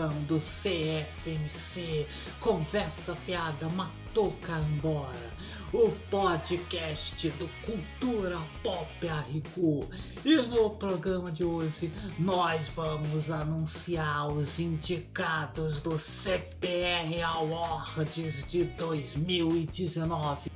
[0.00, 2.06] Edição do CFMC
[2.40, 5.12] Conversa Fiada Matou Carambola,
[5.72, 9.86] o podcast do Cultura Pop Arrigo.
[10.24, 20.50] E no programa de hoje nós vamos anunciar os indicados do CPR Awards de 2019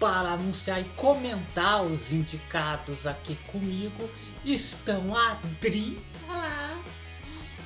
[0.00, 4.08] para anunciar e comentar os indicados aqui comigo
[4.44, 5.98] estão a Adri
[6.30, 6.99] Olá!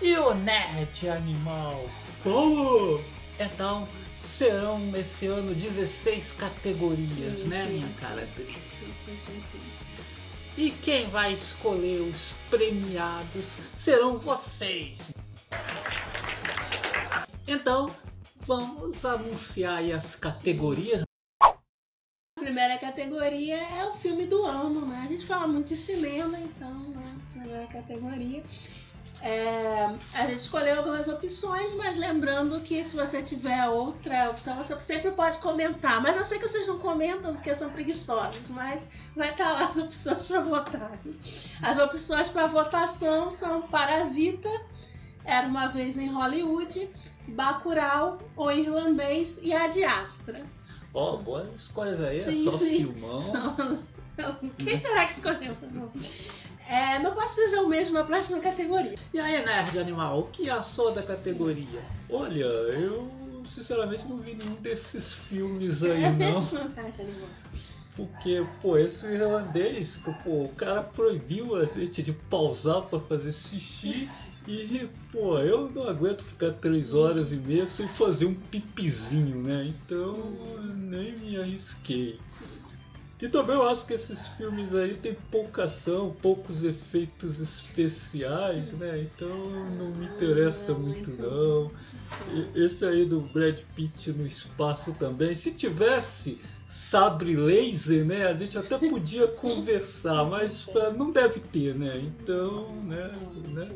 [0.04, 1.88] E o Nerd Animal.
[2.22, 3.02] Como?
[3.40, 3.88] Então,
[4.20, 7.94] serão esse ano 16 categorias, Sim, né, sim, minha sim.
[7.94, 8.28] cara?
[8.36, 8.44] Sim,
[9.06, 9.60] sim, sim, sim.
[10.58, 15.10] E quem vai escolher os premiados serão vocês.
[17.48, 17.88] Então,
[18.46, 21.02] vamos anunciar aí as categorias.
[21.42, 25.02] A primeira categoria é o filme do ano, né?
[25.06, 27.16] A gente fala muito de cinema, então, né?
[27.32, 28.44] Primeira categoria.
[29.26, 34.78] É, a gente escolheu algumas opções, mas lembrando que se você tiver outra opção, você
[34.78, 36.02] sempre pode comentar.
[36.02, 39.78] Mas eu sei que vocês não comentam porque são preguiçosos, mas vai estar lá as
[39.78, 41.00] opções para votar.
[41.62, 44.50] As opções para votação são Parasita,
[45.24, 46.90] Era uma vez em Hollywood,
[47.28, 49.66] Bacurau, O Irlandês e A
[50.02, 50.44] Astra.
[50.92, 52.92] Ó, boas escolhas aí, Sim, é só sim.
[52.92, 53.18] filmão.
[54.58, 55.56] Quem será que escolheu?
[56.68, 58.96] É, não posso dizer o mesmo na próxima categoria.
[59.12, 61.82] E aí, Nerd Animal, o que achou da categoria?
[62.08, 63.10] Olha, eu
[63.46, 66.38] sinceramente não vi nenhum desses filmes aí, É não.
[66.38, 67.28] Animal.
[67.96, 74.10] Porque, pô, esse irlandês, pô, o cara proibiu a gente de pausar pra fazer xixi.
[74.46, 79.72] E, pô, eu não aguento ficar três horas e meia sem fazer um pipizinho, né?
[79.72, 80.12] Então,
[80.74, 82.18] nem me arrisquei.
[83.24, 89.00] E também eu acho que esses filmes aí tem pouca ação, poucos efeitos especiais, né?
[89.00, 89.30] Então
[89.78, 91.70] não me interessa muito não.
[92.54, 95.34] Esse aí do Brad Pitt no espaço também.
[95.34, 98.26] Se tivesse sabre laser, né?
[98.26, 101.96] A gente até podia conversar, mas ah, não deve ter, né?
[102.04, 103.10] Então, né?
[103.48, 103.70] né?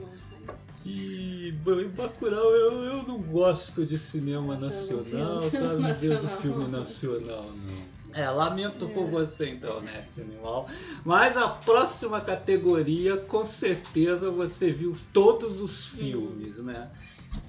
[0.84, 5.50] E Ba- Bacurau eu, eu não gosto de cinema Nacional.
[5.50, 5.58] tá?
[5.58, 7.97] Não vejo filme nacional, não.
[8.18, 10.68] É, lamento por você então, né, animal.
[11.04, 16.90] Mas a próxima categoria, com certeza você viu todos os filmes, né?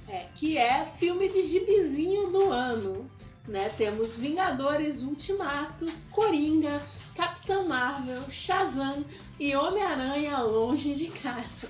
[0.07, 3.09] É, que é filme de gibizinho do ano.
[3.47, 3.69] Né?
[3.69, 6.79] Temos Vingadores Ultimato, Coringa,
[7.15, 9.03] Capitã Marvel, Shazam
[9.39, 11.67] e Homem-Aranha Longe de Casa.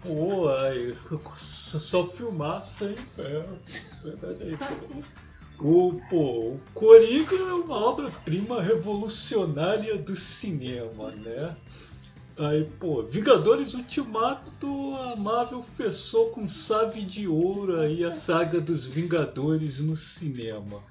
[0.00, 0.96] Pô, aí,
[1.36, 3.44] só filmar sem pé.
[4.02, 5.02] Verdade aí, pô.
[5.58, 11.56] O, pô, o Coringa é uma obra-prima revolucionária do cinema, né?
[12.38, 18.84] Aí, pô, Vingadores Ultimato, a Marvel fechou com chave de ouro aí a saga dos
[18.84, 20.82] Vingadores no cinema.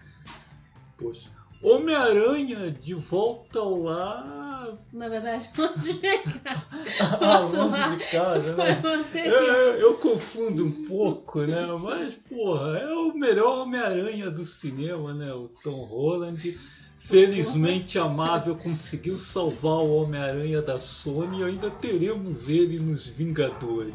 [0.97, 1.29] Poxa,
[1.61, 4.73] Homem-Aranha de volta ao lar.
[4.91, 6.83] Na verdade, Longe de Casa.
[7.21, 7.95] Ah, longe lá.
[7.95, 8.81] de casa, né?
[9.13, 11.65] Eu, eu- eu confundo um pouco, né?
[11.81, 15.31] Mas, porra, é o melhor Homem-Aranha do cinema, né?
[15.33, 16.57] O Tom Holland.
[16.99, 23.93] Felizmente a Marvel conseguiu salvar o Homem-Aranha da Sony e ainda teremos ele nos Vingadores.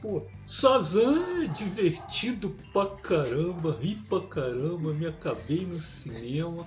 [0.00, 6.66] Pô, Shazam é divertido pra caramba, ri pra caramba, me acabei no cinema.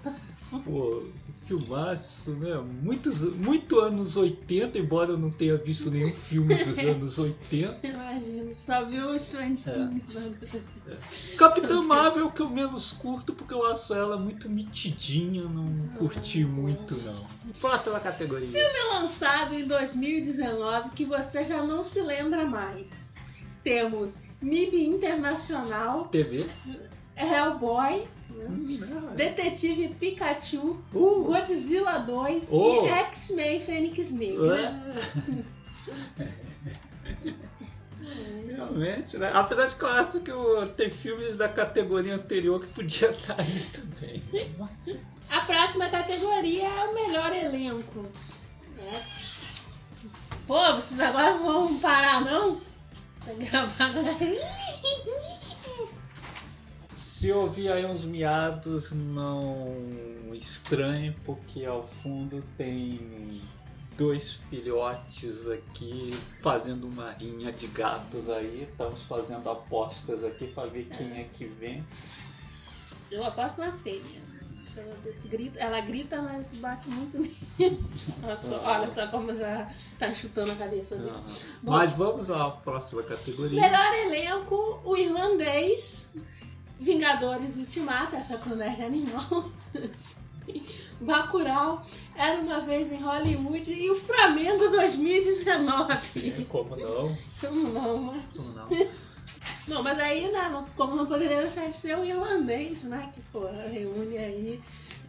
[0.63, 1.03] Pô,
[1.45, 2.55] filmaço, né?
[2.81, 7.85] Muitos, muito anos 80, embora eu não tenha visto nenhum filme dos anos 80.
[7.85, 9.71] Imagino, só viu o Strange É.
[9.73, 11.35] Things antes.
[11.37, 16.95] Capitã Marvel que eu menos curto porque eu acho ela muito mitidinha, não curti muito
[16.95, 17.25] não.
[17.59, 18.47] Próxima categoria.
[18.47, 23.11] Filme lançado em 2019 que você já não se lembra mais.
[23.67, 26.45] Temos MIB Internacional, TV.
[27.17, 29.13] Hellboy, Hum.
[29.15, 32.85] Detetive Pikachu, Uh, Godzilla 2 Oh.
[32.85, 34.57] e X-Men Fênix Negra.
[34.57, 35.43] é.
[38.47, 39.31] Realmente, né?
[39.33, 40.31] Apesar de que eu acho que
[40.77, 44.55] tem filmes da categoria anterior que podia estar aí também.
[45.29, 48.05] A próxima categoria é o melhor elenco.
[48.79, 49.01] É.
[50.45, 52.61] Pô, vocês agora vão parar não?
[53.35, 54.17] Gravar agora.
[56.95, 63.41] Se ouvir aí uns miados, não estranhe, porque ao fundo tem
[63.97, 68.67] dois filhotes aqui fazendo uma rinha de gatos aí.
[68.69, 72.23] Estamos fazendo apostas aqui para ver quem é que vence.
[73.09, 74.21] Eu aposto na fêmea.
[74.79, 74.95] Ela
[75.25, 77.17] grita, ela grita, mas bate muito
[77.57, 78.13] nisso.
[78.23, 81.11] Olha só, olha só como já tá chutando a cabeça dele.
[81.61, 81.71] Bom.
[81.71, 83.61] Mas vamos à próxima categoria.
[83.61, 86.11] Melhor elenco, o irlandês,
[86.79, 89.49] Vingadores Ultimato, essa comédia animal.
[91.01, 91.83] Bacurau,
[92.15, 95.97] Era Uma Vez em Hollywood e o Flamengo 2019.
[95.99, 97.17] Sim, como não?
[97.39, 98.23] Como não, né?
[98.35, 98.69] Como não?
[99.67, 103.09] Não, mas aí, né, não- como não poderia deixar de ser o irlandês, né?
[103.13, 104.61] Que, pô, reúne aí,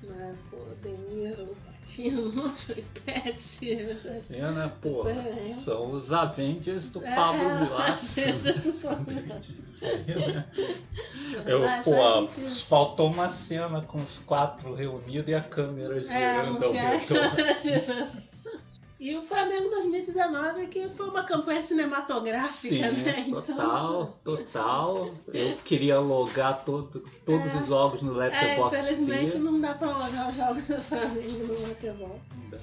[0.02, 2.52] né, pô, De Niro, Patino,
[3.04, 5.10] Pesci, essas- Cena, porra.
[5.12, 5.54] É.
[5.64, 8.20] São os Avengers do É, Pablo Vilaça.
[8.28, 9.06] Avengers do Pablo
[11.46, 12.26] Eu, Mas pô,
[12.69, 18.08] faltou uma cena com os quatro reunidos e a câmera É, girando não ao redor.
[19.00, 22.50] E o Flamengo 2019, que foi uma campanha cinematográfica,
[22.97, 23.27] Sim, né?
[23.31, 25.11] total, total.
[25.33, 27.56] Eu queria logar todo, todos É.
[27.59, 28.77] os jogos no é, Letterboxd.
[28.77, 32.59] infelizmente não dá pra logar os jogos do Flamengo no Letterboxd.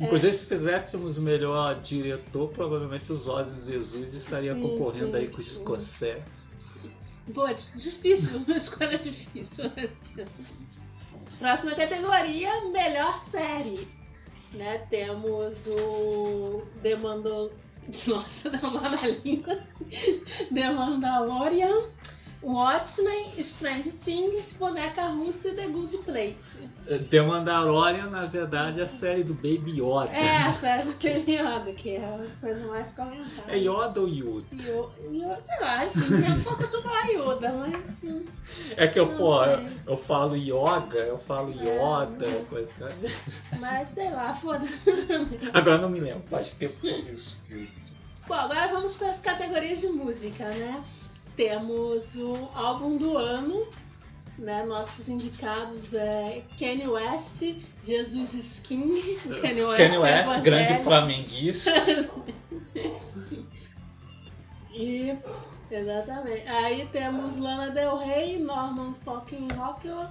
[0.00, 5.28] Inclusive, se fizéssemos o melhor diretor, provavelmente os Ozzy Jesus estaria Sim, concorrendo sim, aí
[5.28, 5.60] com o sim.
[5.60, 6.54] Scorsese.
[7.34, 9.70] Pô, é difícil, uma escolha difícil.
[9.76, 10.06] essa.
[11.38, 13.86] Próxima categoria, melhor série.
[14.54, 14.78] Né?
[14.88, 17.50] Temos o The Mandal...
[18.06, 19.60] Nossa, dá uma na língua.
[20.54, 21.90] The Mandalorian,
[22.44, 26.58] Watchmen, Strange Things, Boneca Russa e The Good Place.
[27.10, 30.10] The Mandalorian, na verdade, é a série do Baby Yoda.
[30.12, 33.50] É, a série do Kevin Yoda, que é a coisa mais comentada.
[33.50, 34.46] É Yoda ou Yoda?
[34.52, 36.30] Yo- Yo- sei lá, enfim, é
[36.74, 38.04] eu falar Yoda, mas...
[38.04, 38.24] hum,
[38.76, 39.68] É que eu, pô, sei.
[39.86, 42.44] eu falo yoga, eu falo É, Yoda, não.
[42.44, 42.68] coisa.
[43.58, 44.74] Mas sei lá, foda-se.
[45.52, 47.36] Agora não me lembro, faz tempo isso.
[48.26, 50.82] Bom, agora vamos para as categorias de música, né?
[51.36, 53.66] Temos o álbum do ano,
[54.38, 54.64] né?
[54.64, 57.42] Nossos indicados é Kanye West,
[57.82, 58.90] Jesus Skin,
[59.42, 61.70] Kanye West, Kanye West, grande flamenguista.
[64.76, 65.16] E
[65.70, 66.48] exatamente.
[66.48, 70.08] Aí temos Lana Del Rey, Norman fucking Rockwell,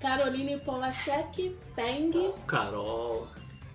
[0.00, 3.28] Caroline Polachek, Peng, Carol.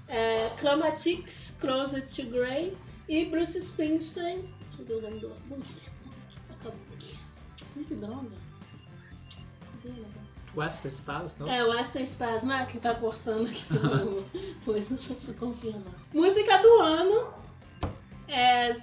[0.07, 2.75] é, Chromatics, Closer to Grey
[3.07, 4.49] e Bruce Springsteen.
[4.61, 5.55] Deixa eu ver o nome do álbum.
[5.57, 5.88] Aqui.
[7.73, 8.29] Que droga.
[9.81, 10.29] Cadê o negócio?
[10.55, 11.47] Western Stars, não?
[11.47, 12.65] É, o Western Stars, né?
[12.65, 14.23] Que tá cortando aqui o.
[14.65, 15.93] Pois não só fui confirmar.
[16.13, 17.33] Música do ano.
[18.27, 18.73] É,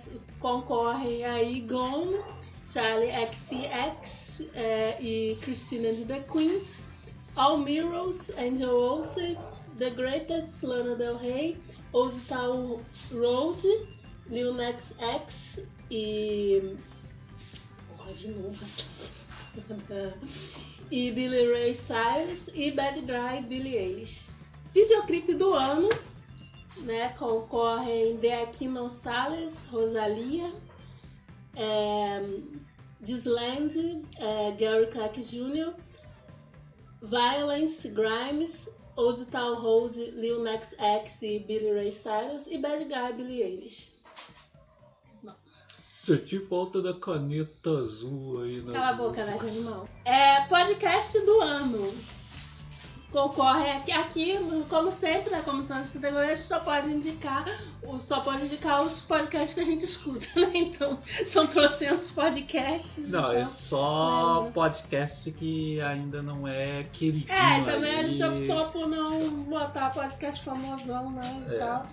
[0.41, 2.21] concorrem aí Gone,
[2.65, 6.85] Charlie XCX é, e Christina and the Queens,
[7.37, 9.39] All Mirrors, Angel Olsen,
[9.79, 11.57] The Greatest, Lana Del Rey,
[11.93, 12.81] Old Town
[13.13, 13.63] Road,
[14.29, 16.77] Lil Nas X e.
[18.07, 18.85] Porra, de novo essa.
[20.91, 24.29] e Billy Ray Cyrus e Bad Guy Billie Eilish.
[24.73, 25.89] Videoclipe do ano,
[26.83, 27.09] né?
[27.15, 30.53] Concorrem The Aquino Sales, Rosalia,
[31.57, 32.21] é,
[33.01, 35.75] Disland, é, Gary Clark Jr.,
[37.03, 43.13] Violence, Grimes, Old Town Road, Lil Nas X e Billy Ray Cyrus e Bad Guy
[43.17, 43.96] Billie Eilish.
[46.07, 48.73] Senti falta da caneta azul aí na.
[48.73, 49.89] Cala a boca, né, animal.
[50.05, 51.93] É podcast do ano.
[53.11, 57.45] Concorre aqui, aqui, como sempre, né, como todas as categorias, a gente só pode indicar,
[57.99, 60.51] só pode indicar os podcasts que a gente escuta, né?
[60.55, 63.09] Então, são trocentos podcasts.
[63.09, 63.51] Não, é então.
[63.55, 67.33] só Mas- podcast que ainda não é queridinho.
[67.33, 68.13] É, também a aí.
[68.13, 71.47] gente optou por não botar podcast famosão, né?
[71.51, 71.59] E É.
[71.59, 71.87] tal.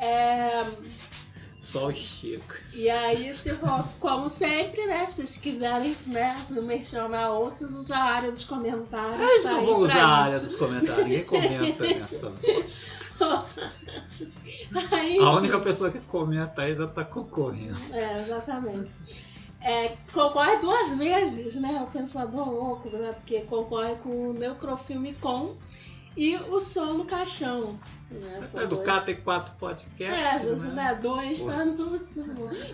[0.00, 0.64] É,
[1.70, 2.54] Só o Chico.
[2.72, 3.54] E aí, se
[4.00, 5.04] como sempre, né?
[5.06, 9.20] Se vocês quiserem, né, mencionar outros, usar a área dos comentários.
[9.20, 12.32] Eles tá não vão usar a área dos comentários, ninguém comenta nessa.
[14.92, 17.76] Aí, A única pessoa que comenta aí já tá concorrendo.
[17.92, 18.96] É, exatamente.
[19.60, 21.82] É, concorre duas vezes, né?
[21.82, 23.12] O Pensador Louco, né?
[23.12, 25.56] Porque concorre com o Necrofilme Com
[26.18, 27.78] e o Som no Caixão.
[28.10, 28.48] Né?
[28.54, 30.42] É do dois- K tem quatro É, podcasts.
[30.48, 30.98] dos, né?
[31.00, 32.00] Dois tá no.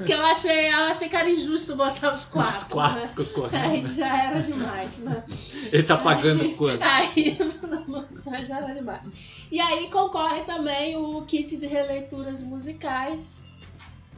[0.04, 2.56] Que eu achei, eu achei que era injusto botar os quatro.
[2.56, 3.10] Os quatro né?
[3.14, 3.56] concorrendo.
[3.86, 5.24] Aí já era demais, né?
[5.70, 6.82] Ele tá pagando quanto?
[6.82, 7.36] Aí
[8.46, 9.12] já era demais.
[9.52, 13.42] E aí concorre também o kit de releituras musicais,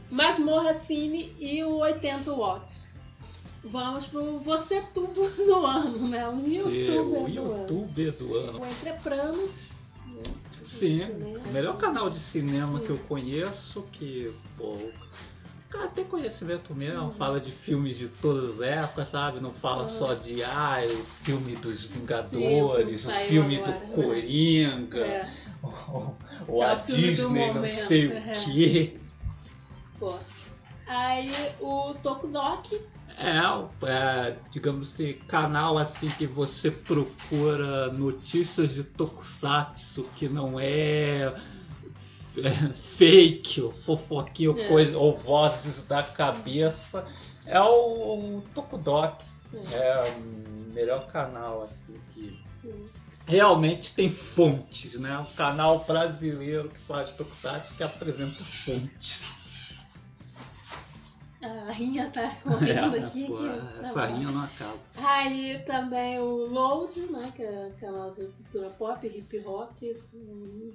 [0.09, 2.86] Masmorra Cine e o 80 Watts.
[3.69, 6.27] Vamos pro Você Tubo do ano, né?
[6.29, 7.29] O youtuber o do ano.
[7.59, 8.61] youtuber do ano.
[8.61, 9.77] O Entre Pranos.
[10.07, 10.23] né?
[10.65, 11.01] Sim,
[11.47, 12.85] o melhor canal de cinema Sim.
[12.85, 14.77] que eu conheço, que, pô,
[15.69, 17.11] cara tem conhecimento mesmo, Uhum.
[17.11, 19.39] fala de filmes de todas as épocas, sabe?
[19.39, 19.89] Não fala Uhum.
[19.99, 23.93] só de, ah, o filme dos Sim, o Vingadores, filme o filme agora, do né?
[23.95, 25.29] Coringa, É,
[25.63, 28.17] ou, ou a do Disney, não sei é.
[28.17, 28.97] o quê.
[29.99, 30.15] pô.
[30.87, 32.81] Aí o Tokudok.
[33.19, 33.39] É,
[33.87, 41.33] é, digamos assim, canal assim que você procura notícias de Tokusatsu que não é,
[42.37, 44.67] é, fake, ou fofoquinha, ou É.
[44.67, 47.03] coisa, ou vozes da cabeça,
[47.45, 49.19] é o, Tokudok.
[49.33, 52.85] Sim, É o melhor canal assim que sim.
[53.25, 55.17] realmente tem fontes, né?
[55.19, 59.35] O canal brasileiro que faz Tokusatsu que apresenta fontes.
[61.41, 63.27] A Rinha tá correndo É, aqui.
[63.27, 64.15] pô, que tá essa bom.
[64.15, 64.79] rinha não acaba.
[64.95, 67.31] Aí também o Load, né?
[67.35, 69.71] Que é canal de cultura pop, hip hop.
[70.13, 70.73] hum,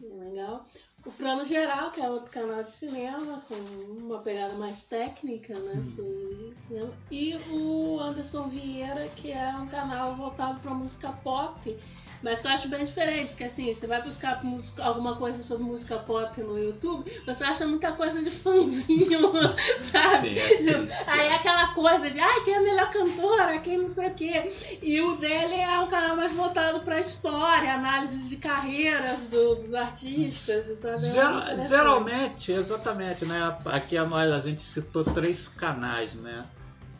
[0.00, 0.64] legal.
[1.06, 5.74] O Plano Geral, que é outro canal de cinema, com uma pegada mais técnica, né?
[5.76, 5.82] Hum.
[5.82, 6.92] sobre cinema.
[7.10, 11.76] E o Anderson Vieira, que é um canal voltado para música pop.
[12.22, 15.64] Mas que eu acho bem diferente, porque assim, você vai buscar música- alguma coisa sobre
[15.64, 19.32] música pop no YouTube, você acha muita coisa de fãzinho,
[19.80, 20.28] sabe?
[20.28, 21.08] Sim, é triste.
[21.08, 24.14] Aí é aquela coisa de, ah, quem é a melhor cantora, quem não sei o
[24.14, 24.52] quê.
[24.82, 29.72] E o dele é um canal mais voltado pra história, análise de carreiras do- dos
[29.72, 30.68] artistas.
[30.68, 33.56] Então é bem mais Geral- geralmente, exatamente, né?
[33.66, 36.46] Aqui a, nós, a gente citou três canais, né?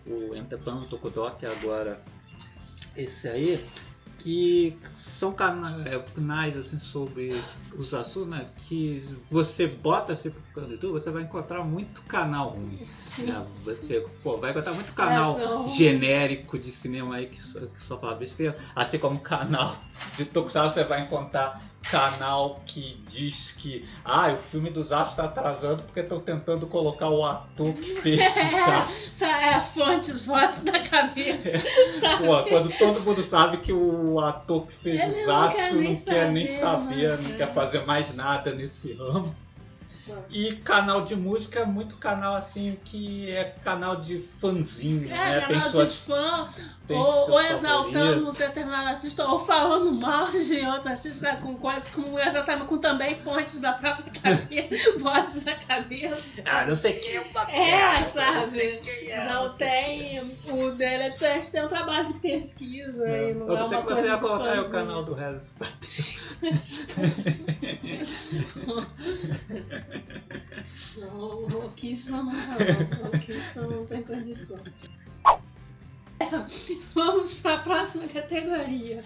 [0.07, 2.01] O Entreplano Tokudok agora
[2.97, 3.65] esse aí,
[4.19, 5.31] que são
[5.87, 7.29] é, canais assim sobre
[7.77, 8.47] os assuntos, né?
[8.69, 12.57] Que você bota assim pro YouTube, você vai encontrar muito canal
[13.19, 13.47] né?
[13.65, 17.99] Você pô, vai encontrar muito canal É, genérico de cinema aí que só, que só
[17.99, 18.59] fala besteira.
[18.75, 19.77] Assim como canal
[20.17, 25.25] de Tokusatsu, você vai encontrar canal que diz que ah, o filme dos Astros está
[25.25, 29.23] atrasando porque estão tentando colocar o ator que fez os Astros.
[29.23, 31.59] É, é fontes, vozes na cabeça.
[32.01, 32.27] sabe?
[32.27, 35.81] Pô, quando todo mundo sabe que o ator que fez Ele os não quer não
[35.81, 37.29] nem quer nem saber, saber, né?
[37.29, 39.35] não quer fazer mais nada nesse ramo.
[40.29, 45.37] E canal de música é muito canal assim que é canal de fãzinho, né?
[45.37, 46.49] É, Tem canal suas de fã,
[46.91, 51.89] tem ou, ou exaltando um determinado artista, ou falando mal de outro artista com coisas,
[51.91, 56.43] com, exatamente, com também fontes da própria cabeça, vozes da cabeça.
[56.45, 58.41] Ah, não sei quem é uma É, merda, sabe?
[58.41, 60.21] Não sei quem é, Não tem.
[60.49, 63.31] O dele é tem um trabalho de pesquisa é.
[63.31, 65.57] e não Eu é uma que você coisa ia colocar aí o canal do Regis.
[70.97, 72.41] Não, o Kiss não, não, não.
[72.41, 74.61] O não, não tem condição.
[76.95, 79.03] Vamos para a próxima categoria.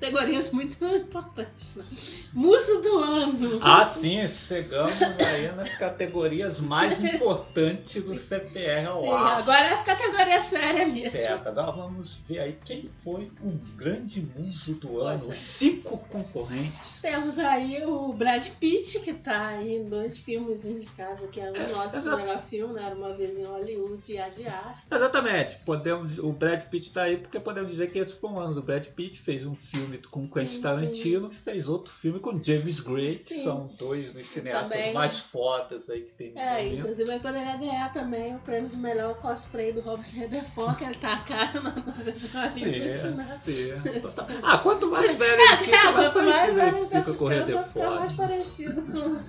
[0.00, 1.76] Categorias muito importantes.
[1.76, 1.84] Né?
[2.32, 3.58] Muso do ano.
[3.60, 9.38] Ah, sim, chegamos aí nas categorias mais importantes do CPR ao Sim, ar.
[9.38, 11.10] agora as categorias sérias mesmo.
[11.10, 15.32] Certo, agora vamos ver aí quem foi o grande muso do ano, é.
[15.32, 17.02] os cinco concorrentes.
[17.02, 21.76] Temos aí o Brad Pitt, que tá aí em dois filmes indicados, que é o
[21.76, 22.16] nosso exato.
[22.16, 22.86] melhor filme, né?
[22.86, 24.96] Era uma vez em Hollywood e a de Astro.
[24.96, 28.54] Exatamente, podemos, o Brad Pitt tá aí porque podemos dizer que esse foi um ano
[28.54, 30.62] do Brad Pitt, fez um filme com Sim, Quentin sim.
[30.62, 33.44] Tarantino, fez outro filme com James Gray, que Sim.
[33.44, 34.92] são dois dos cineastas Também.
[34.94, 36.78] mais fodas aí que tem no É, momento.
[36.78, 40.94] inclusive ele poderia ganhar também o prêmio de melhor cosplay do Robert Redford, que ele
[40.94, 43.24] tá a cara na nova de Hollywood, Certo, né?
[43.24, 44.26] certo.
[44.42, 47.14] Ah, quanto mais velho ele fica, É, mais quanto mais parecido velho ele vai fica
[47.14, 48.16] com o vai ficar mais Redford.
[48.16, 49.20] parecido com o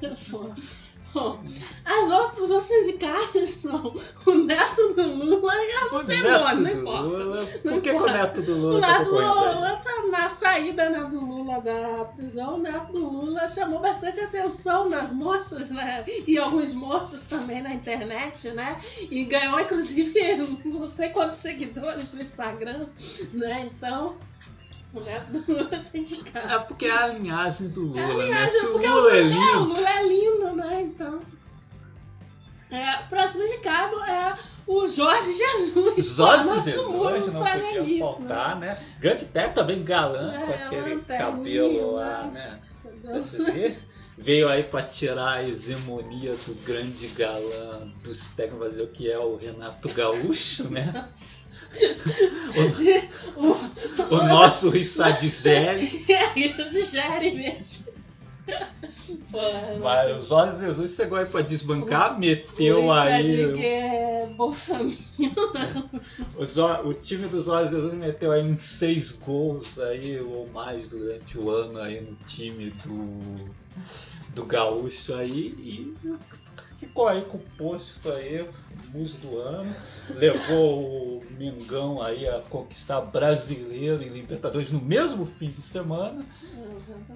[0.00, 0.62] Redford.
[1.16, 1.42] Bom,
[1.82, 3.96] as outras, os outros indicados são
[4.26, 7.02] o neto do Lula e a O Lucemona, não importa.
[7.02, 9.16] Lula, Não por que, que o neto do O Lula tá neto do?
[9.16, 12.56] Lula tá na saída né, do Lula da prisão.
[12.56, 16.04] O neto do Lula chamou bastante atenção das moças, né?
[16.26, 18.78] E alguns moços também na internet, né?
[19.10, 22.88] E ganhou, inclusive, não sei quantos seguidores no Instagram,
[23.32, 23.70] né?
[23.74, 24.16] Então,
[25.00, 25.70] o do Lula.
[26.54, 28.24] É porque é a linhagem do Lula, É a né?
[28.24, 30.80] linhagem, o porque Lula é É, o lindo, Lula é lindo, né?
[30.82, 31.20] Então.
[32.70, 34.36] É, o próximo indicado é
[34.66, 36.04] o Jorge Jesus.
[36.04, 38.78] Jorge nosso Jesus muso não podia flamenguista, faltar, né?
[38.98, 42.60] Grande técnico também galã com É, aquele lanterninha, cabelo lá, né?
[43.04, 43.20] né?
[43.52, 43.76] Vê?
[44.18, 49.36] Veio aí pra tirar a hegemonia do grande galã dos técnicos brasileiros, que é o
[49.36, 51.08] Renato Gaúcho, né?
[53.36, 56.04] o, O nosso Rissadizelli.
[56.12, 56.82] é isso de
[57.32, 57.86] mesmo.
[59.30, 63.52] Porra, Mas o Jorge Jesus chegou aí pra desbancar, meteu Luiz aí.
[63.54, 64.28] Que é.
[66.36, 71.38] O, o time do Jorge Jesus meteu aí uns seis gols aí ou mais durante
[71.38, 73.52] o ano aí no time do,
[74.34, 75.96] do Gaúcho aí e
[76.78, 78.46] ficou aí com o posto aí,
[78.92, 79.74] muso do ano,
[80.14, 86.24] levou o Mengão aí a conquistar brasileiro e Libertadores no mesmo fim de semana.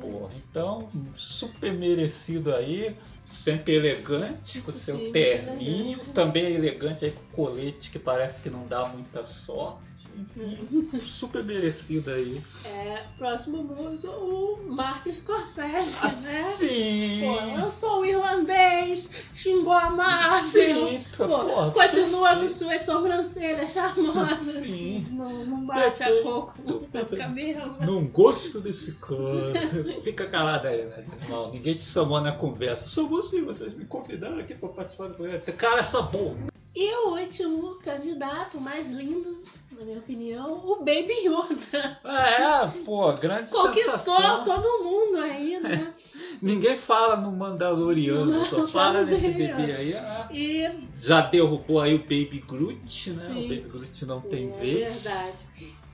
[0.00, 2.94] Porra, então, super merecido aí,
[3.26, 6.10] sempre elegante, com seu Sim, terninho, elegante.
[6.10, 9.89] também é elegante aí com o colete que parece que não dá muita sorte.
[10.18, 12.40] Enfim, super merecido aí.
[12.64, 16.42] É, próximo muso, o Martin Scorsese, né?
[16.42, 17.20] Assim.
[17.22, 20.40] Pô, lançou o irlandês, xingou a Marvel.
[20.40, 24.38] Sim, Pô, porra, continua com suas sobrancelhas charmosas.
[24.38, 25.06] Sim.
[25.10, 27.22] Não, não bate a coco no Perfeito.
[27.22, 27.76] cabelo.
[27.80, 30.00] Não gosto desse cara.
[30.02, 31.04] Fica calado aí, né?
[31.22, 32.88] Irmão, ninguém te chamou na conversa.
[32.88, 35.40] Sou você, vocês me convidaram aqui pra participar do programa.
[35.40, 36.50] Cara, essa boca.
[36.74, 39.42] E o último candidato mais lindo,
[39.80, 41.98] na minha opinião, o Baby Yoda.
[42.04, 44.44] É, pô, grande Conquistou sensação.
[44.44, 45.94] todo mundo aí, né?
[46.42, 49.94] Ninguém fala no Mandaloriano, Não, só fala nesse bebê aí.
[49.94, 50.28] ah.
[50.30, 50.70] E
[51.00, 53.14] Já derrubou aí o Baby Groot, né?
[53.16, 53.46] Sim.
[53.46, 55.02] O Baby Groot não tem é vez.
[55.02, 55.46] verdade.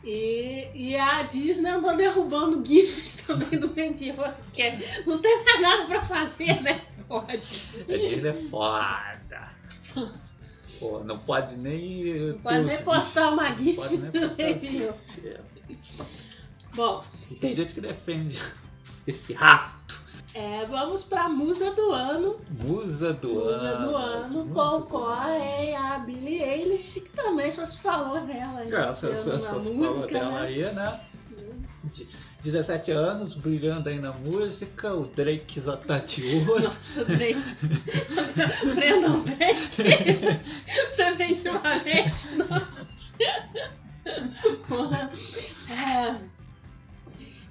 [0.05, 5.61] E, e a Disney andou derrubando GIFs também do Baby Yoda, porque não tem mais
[5.61, 6.81] nada pra fazer, né?
[7.07, 7.77] Pode.
[7.89, 9.55] A Disney é foda.
[10.79, 12.15] Pô, não pode nem.
[12.33, 14.43] Não pode nem postar uma GIF pode nem do postar.
[15.25, 15.41] É.
[16.75, 18.39] Bom, E tem gente que defende
[19.07, 19.99] esse rato.
[20.35, 22.39] é, vamos pra musa do ano.
[22.51, 23.89] Musa do Musa ano.
[23.89, 28.93] do ano Musa concorre a Billie Eilish, que também só se falou dela aí É,
[28.93, 30.41] só, ano só, se falou música, dela né?
[30.41, 31.01] aí, né?
[31.85, 32.07] De
[32.47, 36.63] 17 anos, brilhando aí na música, o Drake já tá de olho.
[36.63, 37.43] Nossa, Drake.
[38.75, 40.41] Prendam Drake.
[40.95, 42.47] Preventivamente, não.
[44.69, 45.11] Porra.
[45.69, 46.37] É.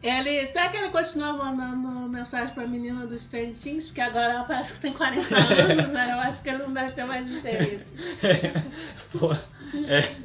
[0.02, 3.88] Ele, será que ele continua mandando mensagem pra menina do Strange Things?
[3.88, 6.12] Porque agora ela parece que tem 40 anos, né?
[6.14, 7.96] Eu acho que ele não deve ter mais interesse.
[9.12, 10.25] Pô, é.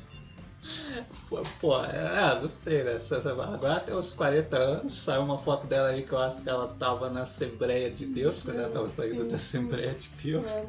[1.60, 2.98] Pô, é, não sei, né?
[3.54, 6.74] Agora tem uns 40 anos, saiu uma foto dela aí que eu acho que ela
[6.78, 9.58] tava na Assembleia de Deus, quando ela tava saindo Sim, da sim.
[9.58, 10.46] Assembleia de Deus.
[10.46, 10.66] É.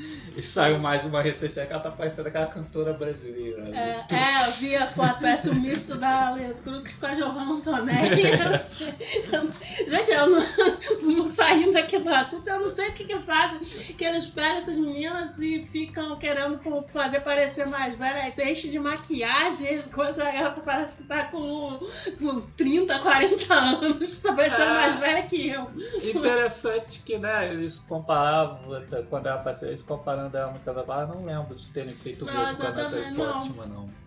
[0.36, 3.62] E saiu mais uma recente aí que ela tá parecendo aquela cantora brasileira.
[3.64, 4.06] né?
[4.08, 8.22] É, é, eu vi a foto, parece o misto da Letrux com a Giovanna Antonelli.
[9.88, 10.40] Gente, eu não,
[11.02, 13.58] não saindo aqui do assunto, eu não sei o que que fazem.
[13.94, 18.32] Que eles pegam essas meninas e ficam querendo fazer parecer mais velha.
[18.36, 21.80] Deixa de maquiagem, coisa, ela parece que tá com,
[22.20, 24.18] com 30, 40 anos.
[24.18, 24.74] Tá parecendo Ah.
[24.74, 25.68] mais velha que eu.
[26.04, 28.60] Interessante que, né, eles comparavam,
[29.08, 32.26] quando ela apareceu, eles comparando ela no carnaval, eu não lembro de terem feito o
[32.26, 33.44] Não, com a Natalie não.
[33.66, 34.00] Não.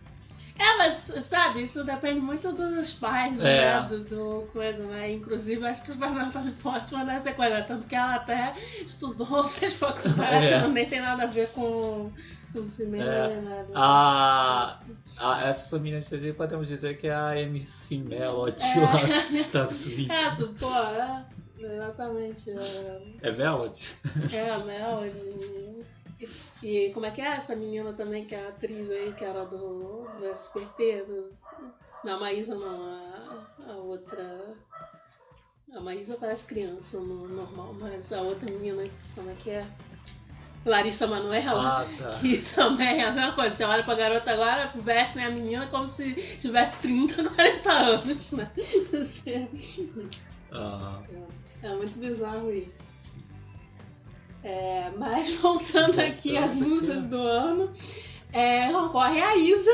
[0.58, 0.94] É, mas
[1.26, 3.82] sabe, isso depende muito dos pais, É.
[3.82, 3.88] né?
[3.88, 5.12] Do, do coisa, né?
[5.12, 9.44] Inclusive, acho que os da Natalie Portman deve ser coisa, tanto que ela até estudou,
[9.50, 10.50] fez faculdade, É.
[10.54, 12.12] que não nem tem nada a ver com,
[12.54, 13.28] com cinema, É.
[13.36, 13.68] nem nada.
[13.74, 14.80] A,
[15.18, 18.80] a, essa menina de podemos dizer que é a MC Melody É.
[18.80, 20.16] lá dos Estados Unidos.
[20.16, 21.26] Essa, pô, é,
[21.60, 22.52] exatamente.
[22.52, 23.82] É, É Melody?
[24.32, 25.73] é a Melody.
[26.64, 29.46] E como é que é essa menina também, que é a atriz aí, que era
[29.46, 31.04] do, do SPT?
[31.04, 31.34] Do,
[32.04, 34.56] não, a Maísa não, a, a outra.
[35.74, 38.84] A Maísa parece criança no normal, mas a outra menina,
[39.16, 39.66] como é que é?
[40.66, 41.82] Larissa Manoela.
[41.82, 42.10] Ah, tá.
[42.20, 43.56] Que também é a mesma coisa.
[43.58, 48.50] Você olha pra garota agora, veste a menina como se tivesse 30, 40 anos, né?
[48.92, 49.50] Você-
[50.52, 51.02] Ah,
[51.64, 52.93] é muito bizarro isso.
[54.44, 57.72] É, mas voltando aqui às musas do ano,
[58.32, 59.72] é, concorre a Isa,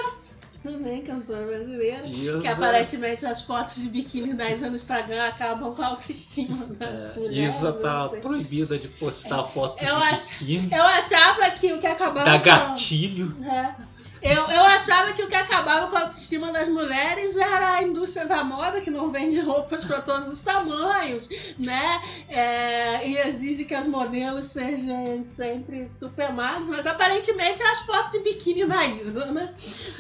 [0.62, 2.39] também cantora brasileira, Isa.
[2.39, 7.15] que aparentemente as fotos de biquíni da Isa no Instagram acabam com a autoestima das
[7.15, 7.55] é, mulheres.
[7.55, 12.25] Isa tá proibida de postar foto eu de biquíni, Eu achava que o que acabava
[12.25, 13.36] da com- gatilho.
[13.43, 13.75] É.
[14.21, 18.25] Eu, eu achava que o que acabava com a autoestima das mulheres era a indústria
[18.25, 22.01] da moda, que não vende roupas para todos os tamanhos, né?
[22.27, 28.12] É, e exige que as modelos sejam sempre super magras, mas aparentemente é as fotos
[28.12, 29.53] de biquíni da Isa, né?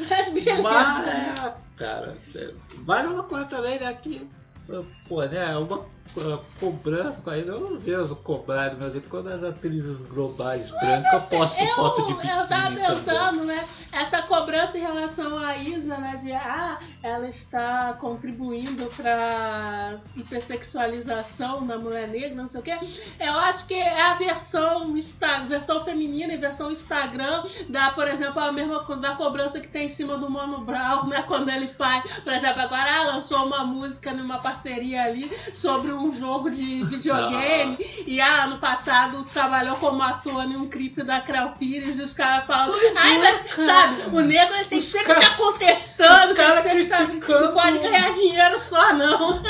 [0.09, 0.61] Mas beleza.
[0.61, 2.53] Mas, é, cara, é,
[2.85, 3.93] vale uma coisa também, né?
[3.93, 4.27] Que
[5.07, 5.85] pô, né, uma
[6.17, 10.69] uh, cobrança com isso, eu não vejo cobrar do meu jeito quando as atrizes globais
[10.71, 12.85] brancas assim, postam eu, foto de biquíni eu tava também.
[12.85, 13.67] pensando, né?
[13.91, 16.15] Essa cobrança em relação à Isa, né?
[16.17, 22.77] De ah, ela está contribuindo para hipersexualização da mulher negra, não sei o quê.
[23.19, 24.93] Eu acho que é a versão,
[25.47, 29.87] versão feminina e versão Instagram da, por exemplo, a mesma da cobrança que tem em
[29.87, 31.21] cima do Mano Brown, né?
[31.23, 36.13] Quando ele faz, por exemplo, agora ah, lançou uma música numa parceria ali sobre um
[36.13, 37.77] jogo de videogame.
[38.05, 42.13] E ah, ano passado trabalhou como ator em um clipe da Creu Pires e os
[42.13, 43.35] caras falam, ai, é, mas
[43.65, 47.45] sabe, o negro ele tem Os sempre que estar contestando, os tem sempre tá- criticando.
[47.47, 49.41] não pode ganhar dinheiro só, não.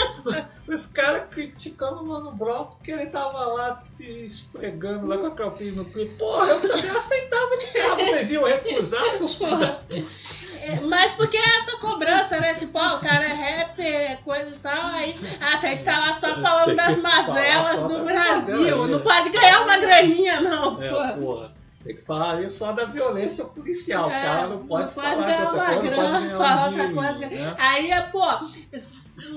[0.67, 5.31] Os caras criticando o Mano Brown porque ele tava lá se esfregando lá com a
[5.31, 6.13] Calpinha no clipe.
[6.15, 9.81] Porra, eu também aceitava de cara, vocês iam recusar seus Porra.
[10.73, 12.53] É, Mas porque é essa cobrança, né?
[12.53, 16.13] Tipo, ó, o cara é rapper, coisa e tal, aí ah, tem que estar lá
[16.13, 18.57] só falando das mazelas do Brasil.
[18.61, 19.03] mazelas, Não né?
[19.03, 21.13] pode ganhar uma graninha, não, É, porra.
[21.13, 21.59] porra.
[21.83, 24.09] Tem que falar ali só da violência policial.
[24.11, 26.37] É, cara não pode, não pode falar ganhar de outra uma coisa, pode grana, ganhar
[26.37, 27.19] falar outra coisa.
[27.19, 27.55] né?
[27.57, 28.25] Aí é, pô,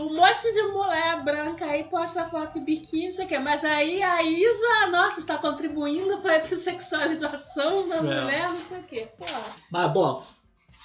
[0.03, 3.39] um monte de mulher branca aí posta foto de biquíni, não sei o quê.
[3.39, 8.01] Mas aí a Isa, nossa, está contribuindo para a hipersexualização da É.
[8.01, 9.09] mulher, não sei o quê.
[9.17, 9.25] Pô,
[9.71, 10.25] Mas bom,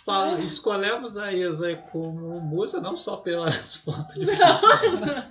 [0.08, 5.24] fala- escolhemos a Isa como musa, não só pelas fotos de não,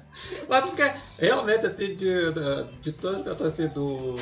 [0.49, 4.17] Mas porque realmente assim, de, de, de todo assim, do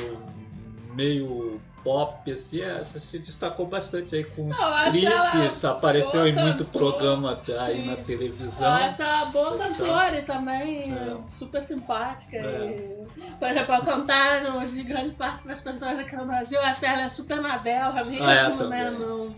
[0.95, 6.65] meio pop, assim, essa se destacou bastante aí com os eu clipes, apareceu em muito
[6.65, 7.85] cantora, programa aí sim.
[7.85, 8.73] na eu televisão.
[8.73, 11.15] acho ela boa cantora e também é.
[11.27, 12.37] super simpática.
[12.37, 13.05] É.
[13.15, 16.65] E, por exemplo, ao cantar no- de grande parte das cantoras aqui no Brasil, eu
[16.65, 18.89] acho que ela é super na dela mesmo, Ah, é, né?
[18.89, 19.35] Não,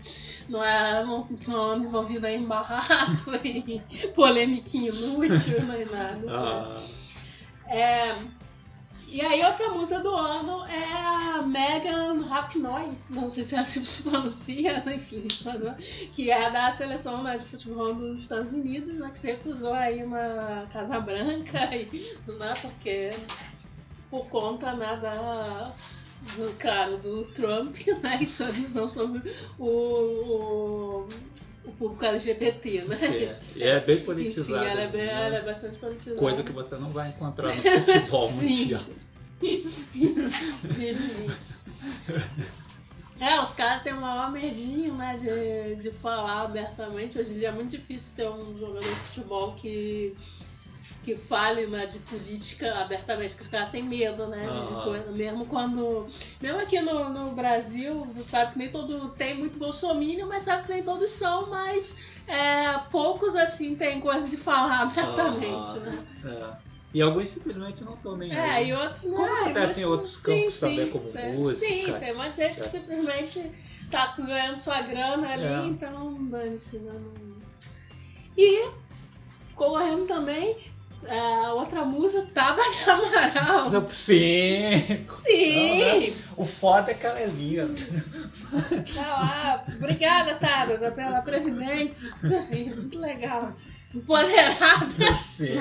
[0.48, 3.82] não é não, não envolvida em barraco, em
[4.14, 6.22] polêmica inútil, nem nada.
[6.30, 6.80] Ah,
[7.70, 8.14] É,
[9.10, 13.80] e aí outra música do ano é a Megan Rapinoe, não sei se é assim
[13.80, 15.26] que se pronuncia, enfim,
[16.12, 20.04] que é da seleção né, de futebol dos Estados Unidos, né, que se recusou aí
[20.04, 23.14] na Casa Branca, e, né, porque
[24.10, 25.74] por conta né, da,
[26.36, 29.22] do, claro, do Trump né, e sua visão sobre
[29.58, 31.08] o, o,
[31.68, 32.96] o público LGBT, né?
[33.60, 34.64] é, é bem Enfim, politizado.
[34.64, 35.26] ela é, bem, né?
[35.26, 36.18] ela é bastante politizada.
[36.18, 38.82] Coisa que você não vai encontrar no futebol mundial.
[43.20, 47.18] É, os caras têm o maior medinho, né, de, de falar abertamente.
[47.18, 50.16] Hoje em dia é muito difícil ter um jogador de futebol que,
[51.08, 55.10] que fale né, de política abertamente, porque os caras têm medo, né, de, coisa.
[55.10, 56.06] Mesmo quando.
[56.38, 59.08] Mesmo aqui no, no Brasil, sabe que nem todo.
[59.10, 64.28] Tem muito bolsominion, mas sabe que nem todos são, mas é, poucos assim têm coisa
[64.28, 65.80] de falar abertamente, Aham.
[65.80, 66.06] né?
[66.26, 66.68] É.
[66.92, 68.68] E alguns simplesmente não estão nem É, aí.
[68.68, 69.16] e outros não.
[69.16, 71.66] Como é, acontece em outros sim, campos sim, também, como é, música.
[71.66, 72.62] Sim, tem de gente É.
[72.62, 73.52] que simplesmente
[73.90, 75.66] tá ganhando sua grana ali, É.
[75.68, 76.78] então dane-se.
[76.78, 77.38] não-
[78.36, 78.70] E,
[79.54, 80.56] correndo também,
[81.04, 83.88] é, outra música, Tabata Amaral.
[83.90, 85.02] Sim!
[85.02, 86.16] Sim!
[86.36, 87.74] O foda é que ela é linda.
[88.94, 89.64] Tá lá.
[89.76, 92.12] Obrigada, Tabata, pela previdência.
[92.22, 93.54] Muito legal.
[93.94, 95.14] Empoderada.
[95.14, 95.54] Sim,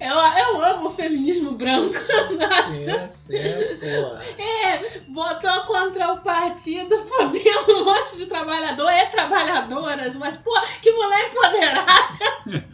[0.00, 1.94] Eu, eu amo o feminismo branco.
[2.38, 3.08] Nossa.
[3.08, 4.22] sim, sim, porra.
[4.38, 10.92] É, votou contra o partido, fodendo um monte de trabalhador e trabalhadoras, mas, pô, que
[10.92, 12.68] mulher empoderada,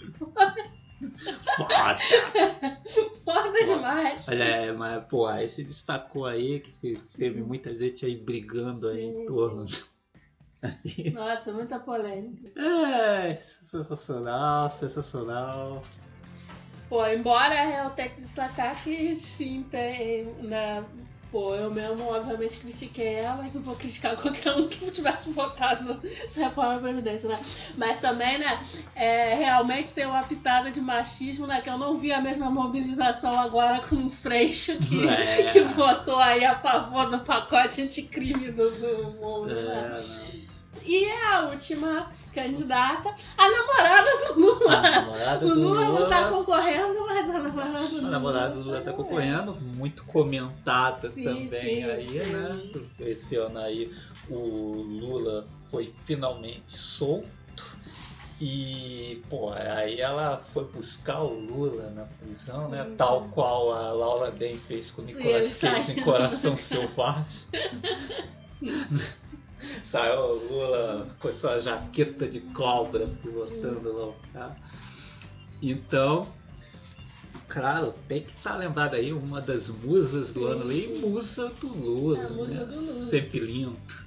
[1.56, 1.98] Foda.
[3.24, 4.28] foda demais.
[4.28, 9.02] Olha, é, mas, pô, aí se destacou aí que teve muita gente aí brigando aí
[9.02, 9.66] Sim, em torno.
[11.12, 12.52] Nossa, muita polêmica.
[12.60, 15.82] É, sensacional, sensacional.
[16.88, 20.84] Pô, embora eu tenha que destacar que sim, tem, né,
[21.32, 25.98] pô, eu mesmo obviamente critiquei ela e não vou criticar qualquer um que tivesse votado
[26.02, 27.40] nessa reforma da Previdência, né?
[27.76, 28.62] Mas também, né,
[28.94, 33.40] é, realmente tem uma pitada de machismo, né, que eu não vi a mesma mobilização
[33.40, 35.44] agora com o Freixo que, É.
[35.44, 40.02] que votou aí a favor do pacote anticrime do, do mundo, É, né?
[40.84, 44.76] E a última candidata, a namorada do Lula.
[44.76, 46.38] A namorada O do Lula não tá Lula.
[46.44, 48.10] concorrendo, mas a namorada do A Lula.
[48.10, 52.26] namorada do Lula tá concorrendo, muito comentada Sim, também sim, aí, sim.
[52.32, 52.70] né?
[53.00, 53.92] Esse ano aí
[54.28, 57.42] o Lula foi finalmente solto.
[58.44, 62.84] E, pô, aí ela foi buscar o Lula na prisão, né?
[62.98, 67.46] Tal qual a Laura Den fez com o Nicolas Cage em Coração Selvagem.
[69.84, 74.56] Saiu o Lula com sua jaqueta de cobra pilotando lá o carro.
[75.62, 76.26] Então,
[77.48, 81.68] claro, tem que estar lembrado aí uma das musas do Sim, ano ali, musa do
[81.68, 82.24] Lula.
[82.24, 82.64] A musa né?
[82.64, 83.06] do Lula.
[83.06, 84.01] Sempre lindo.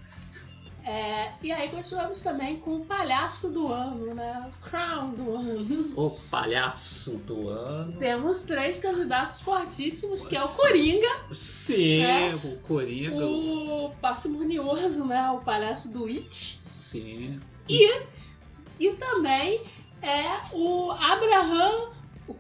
[0.88, 4.48] É, e aí continuamos também com o palhaço do ano, né?
[4.48, 5.94] O Crown do ano.
[5.96, 7.98] O palhaço do ano.
[7.98, 12.36] Temos três candidatos fortíssimos, que é o Coringa, Sim, É.
[12.36, 13.26] o Coringa.
[13.26, 15.32] o parcimonioso, né?
[15.32, 16.30] O palhaço do It.
[16.32, 17.40] Sim.
[17.68, 19.62] E também
[20.04, 21.90] é o Abraham.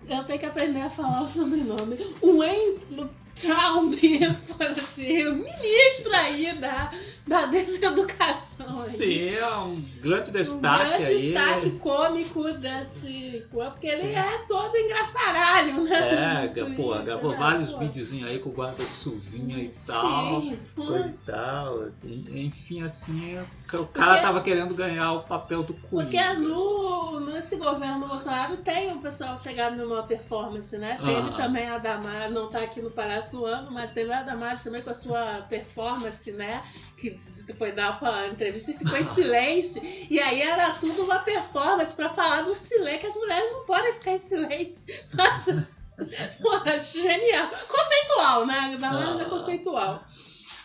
[0.07, 1.97] Eu tenho que aprender a falar o sobrenome.
[2.21, 2.43] O
[3.35, 3.91] Traum,
[4.71, 6.91] assim, o ministro aí da,
[7.27, 8.71] da deseducação.
[8.71, 11.17] Sim, é um grande Um destaque grande aí.
[11.17, 13.45] destaque cômico desse.
[13.51, 16.45] Porque ele é todo engraçaralho, né?
[16.55, 17.79] É, pô, gravou É, vários pô.
[17.79, 20.41] videozinhos aí com guarda-chuvinha e tal.
[20.41, 21.87] Sim, e tal.
[22.05, 26.33] Enfim, assim, o cara Porque- tava querendo ganhar o papel do Porque Coringa.
[26.35, 30.97] no, nesse governo Bolsonaro tem o pessoal chegado numa performance, né?
[31.03, 31.33] Teve Ah.
[31.35, 34.81] também a Damares, não tá aqui no Palácio do Ano, mas teve a Damares também
[34.81, 36.63] com a sua performance, né?
[36.97, 37.15] Que
[37.57, 39.81] foi dar uma entrevista e ficou em silêncio.
[40.09, 43.93] E aí era tudo uma performance pra falar do silêncio, que as mulheres não podem
[43.93, 44.83] ficar em silêncio.
[45.13, 45.67] Nossa,
[46.41, 47.49] porra, genial.
[47.67, 48.59] Conceitual, né?
[48.73, 49.29] A Damares é Ah.
[49.29, 50.03] conceitual.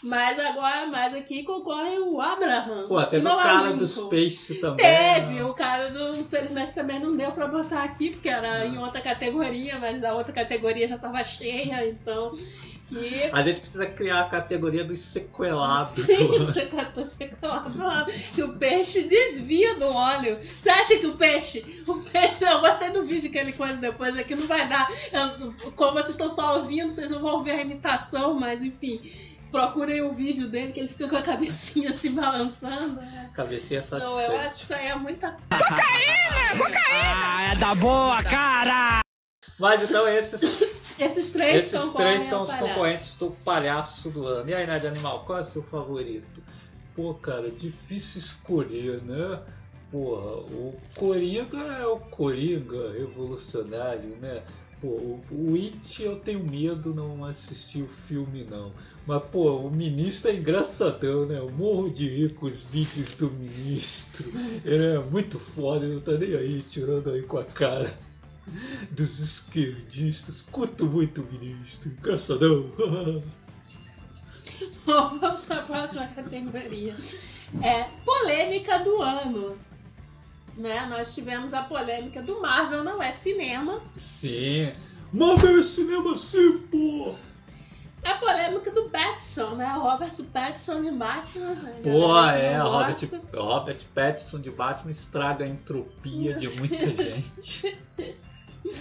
[0.02, 2.88] Mas agora, mais aqui concorre o Abraham.
[2.88, 3.76] Pô, teve o não é cara Lincoln.
[3.78, 4.86] dos peixes também.
[4.86, 5.44] Teve, né?
[5.44, 6.16] o cara do.
[6.16, 10.32] Infelizmente também não deu pra botar aqui, porque era em outra categoria, mas a outra
[10.32, 12.32] categoria já tava cheia, então.
[12.88, 13.30] Que.
[13.32, 15.90] A gente precisa criar a categoria dos sequelados.
[15.90, 16.44] Sim,
[17.04, 18.12] sequelado.
[18.34, 20.38] Que o peixe desvia do óleo.
[20.38, 21.82] Você acha que o peixe.
[21.86, 24.90] O peixe, eu gostei do vídeo que ele coisa depois aqui, não vai dar.
[25.12, 29.00] eu- Como vocês estão só ouvindo, vocês não vão ver a imitação, mas enfim.
[29.50, 32.96] Procurem o vídeo dele que ele fica com a cabecinha se balançando.
[33.00, 33.30] né?
[33.34, 34.74] Cabecinha Então, eu acho que satisfeita.
[34.74, 35.36] isso aí é muita
[36.92, 39.00] Ah, é da boa, cara!
[39.58, 40.40] Mas então esses,
[40.98, 44.50] Esses três esses três são ao os concorrentes do palhaço do ano.
[44.50, 46.42] E aí, Nádia Animal, qual é o seu favorito?
[46.94, 49.40] Pô, cara, difícil escolher, né?
[49.90, 54.42] Porra, o Coringa é o Coringa revolucionário, né?
[54.80, 58.72] Pô, o, It eu tenho medo não assistir o filme não.
[59.06, 61.38] Mas pô, o ministro é engraçadão, né?
[61.38, 64.32] Eu morro de rir com os vídeos do ministro.
[64.64, 67.92] Ele é muito foda, ele não tá nem aí tirando aí com a cara
[68.90, 70.42] dos esquerdistas.
[70.50, 72.64] Curto muito o ministro, engraçadão.
[74.86, 76.96] Bom, vamos para a próxima categoria.
[77.62, 79.58] É polêmica do ano.
[80.56, 80.86] Né?
[80.86, 83.80] Nós tivemos a polêmica do Marvel, não é cinema.
[83.96, 84.72] Sim.
[85.12, 87.14] Marvel é cinema sim, pô!
[88.04, 89.74] A polêmica do Batson, né?
[89.76, 91.54] O Robert Pattinson de Batman.
[91.54, 91.80] né?
[91.82, 92.96] Pô, é, Robert.
[93.34, 97.78] Robert Pattinson de Batman estraga a entropia de muita gente.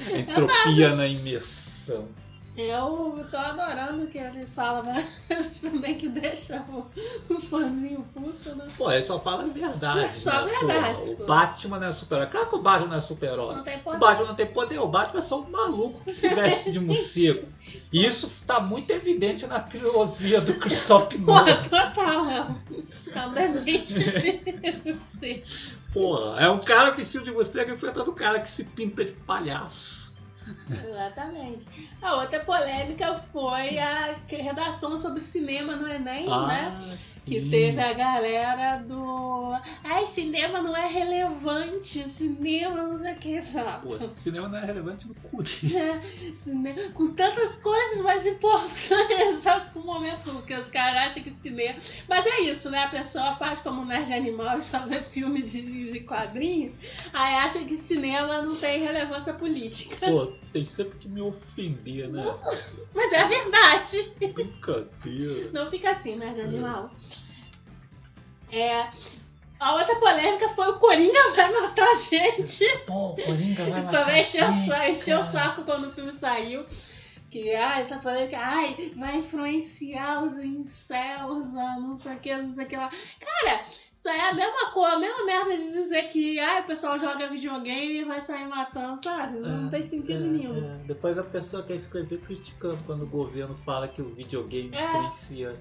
[0.07, 2.07] A entropia na imersão.
[2.57, 6.85] Eu tô adorando que ele fala várias vezes também que deixa o,
[7.33, 8.67] o fãzinho puto, né?
[8.77, 10.19] Pô, ele só fala a verdade.
[10.19, 10.51] Só a né?
[10.51, 11.23] verdade, Pô, pô.
[11.23, 12.29] o Batman não é super-herói.
[12.31, 13.55] Claro que o Batman não é super-herói.
[13.85, 13.97] O.
[13.97, 17.47] Batman não tem poder, o Batman é só um maluco que se veste de morcego.
[17.93, 21.63] E isso tá muito evidente na trilogia do Christoph Pô, Nolan.
[21.63, 22.25] total.
[22.29, 23.85] É.
[23.85, 25.41] Sim.
[25.93, 30.08] Porra, é um cara vestido de morcego enfrentando um cara que se pinta de palhaço.
[30.69, 31.67] Exatamente.
[32.01, 36.97] A outra polêmica foi a redação sobre cinema no Enem, né?
[37.29, 37.49] Que sim.
[37.51, 39.53] teve a galera do.
[39.83, 43.87] Ai, cinema não é relevante, cinema não sei o que, sabe?
[43.87, 45.43] Pô, cinema não é relevante no cu.
[45.43, 49.69] É, cinema, com tantas coisas mais importantes, sabe?
[49.69, 51.77] Com o momento porque os caras acham que cinema.
[52.07, 52.83] Mas é isso, né?
[52.85, 56.79] A pessoa faz como nerd animal e só vê filme de, de quadrinhos,
[57.13, 60.07] aí acha que cinema não tem relevância política.
[60.07, 62.23] Pô, tem sempre que me ofender, né?
[62.95, 64.11] Mas é a verdade.
[64.17, 65.51] Brincadeira.
[65.53, 66.91] Não fica assim, nerd animal.
[66.95, 67.18] É.
[69.59, 72.65] A outra polêmica foi o Coringa vai matar a gente.
[72.85, 76.65] Pô, Coringa vai Isso matar também encheu, o gente, o saco quando o filme saiu.
[77.29, 82.51] Que, ai, essa polêmica, ai, vai influenciar os incels, a não sei o que, não
[82.53, 82.89] sei o que lá.
[83.19, 86.65] Cara, isso aí é a mesma coisa, a mesma merda de dizer que, ai, o
[86.65, 89.37] pessoal joga videogame e vai sair matando, sabe?
[89.37, 90.57] Não É, tem sentido é, nenhum.
[90.57, 90.77] é.
[90.85, 94.83] Depois a pessoa quer escrever criticando quando o governo fala que o videogame É.
[94.83, 95.53] influencia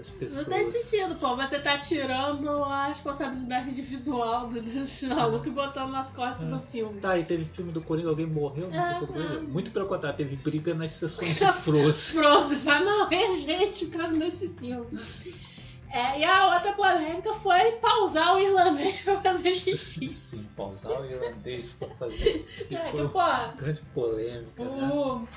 [0.00, 0.46] as pessoas.
[0.46, 1.36] Não tem sentido, pô.
[1.36, 6.50] Você tá tirando a responsabilidade individual do- desse maluco e botando nas costas É.
[6.50, 7.00] do filme.
[7.00, 9.34] Tá, e teve filme do Coringa, alguém morreu na É, sessão do Coringa?
[9.34, 9.40] é.
[9.40, 12.22] Muito pelo contrário, teve briga nas sessões de Frozen.
[12.22, 14.86] Frozen, vai morrer gente por causa desse filme.
[15.90, 20.08] É, e a outra polêmica foi pausar o irlandês pra fazer xixi.
[20.10, 20.44] Sim.
[20.56, 22.44] pausar o irlandês pra fazer.
[22.66, 23.20] Se É, que, pô,
[23.56, 24.90] grande polêmica, né?
[24.92, 25.28] o, o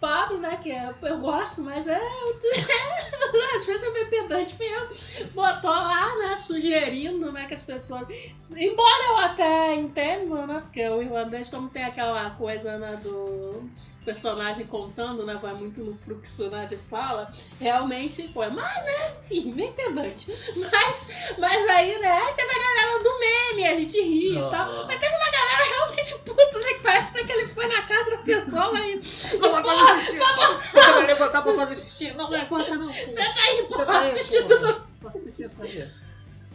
[0.00, 1.98] Pablo, né, que eu, eu gosto, mas é.
[3.56, 5.30] Às vezes é meio pedante mesmo.
[5.34, 8.08] Botou lá, né, sugerindo, né, que as pessoas.
[8.56, 13.68] Embora eu até entenda, né, porque o irlandês, como tem aquela coisa, né, do
[14.08, 18.48] personagem contando, né, vai muito no fluxo, né, de fala, realmente foi.
[18.48, 20.34] Mas, né, enfim, meio pedante.
[20.56, 24.86] Mas, mas aí, né, teve a galera do meme, a gente ri e tal.
[24.86, 28.18] Mas teve uma galera realmente puta, né, que parece que ele foi na casa da
[28.18, 29.00] pessoa e.
[29.38, 30.18] Não vai fazer xixi.
[30.18, 32.12] Você vai levantar pra fazer xixi.
[32.12, 32.88] Não levanta, não.
[32.88, 34.58] Você tá aí, Você pô, tá aí, assistindo.
[34.58, 34.88] porra.
[35.02, 35.44] Pode assistir.
[35.44, 36.07] Ah,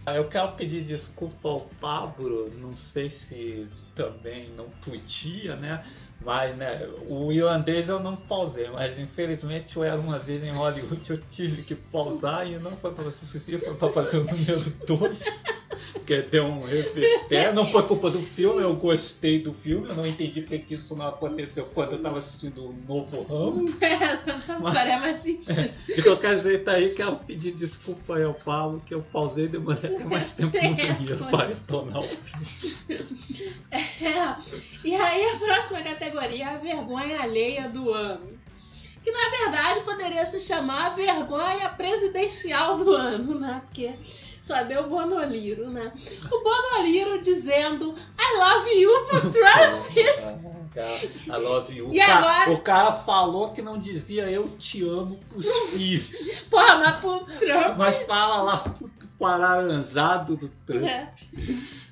[0.05, 5.85] Eu quero pedir desculpa ao Pablo, não sei se também não podia, né?
[6.19, 11.09] Mas, né, o irlandês eu não pausei, mas infelizmente eu era uma vez em Hollywood,
[11.09, 15.23] eu tive que pausar e não foi pra assistir, foi fazer o número 2.
[16.03, 17.53] Porque deu um reverter.
[17.53, 20.97] Não foi culpa do filme, eu gostei do filme, eu não entendi porque que isso
[20.97, 23.69] não aconteceu quando eu tava assistindo o novo Ramo.
[23.79, 25.73] Essa não faria mais sentido.
[25.87, 29.95] De qualquer jeito aí, quero pedir desculpa aí ao Paulo, que eu pausei e demorei
[29.95, 32.73] até mais tempo no banheiro para retornar o filme.
[33.71, 34.35] É.
[34.83, 38.27] E aí a próxima categoria é a vergonha alheia do ano.
[39.03, 43.61] Que na verdade poderia se chamar vergonha presidencial do ano, né?
[43.65, 43.93] Porque
[44.39, 45.91] só deu Bonoliro, né?
[46.31, 49.97] O Bonoliro dizendo I love you pro Trump.
[51.27, 51.93] I love you.
[51.93, 52.51] E o, ca- agora?
[52.51, 57.77] o cara falou que não dizia eu te amo pros filhos, Porra, mas pro Trump.
[57.77, 58.89] mas fala lá pro
[59.19, 60.83] pararanjado do Trump.
[60.83, 61.13] É.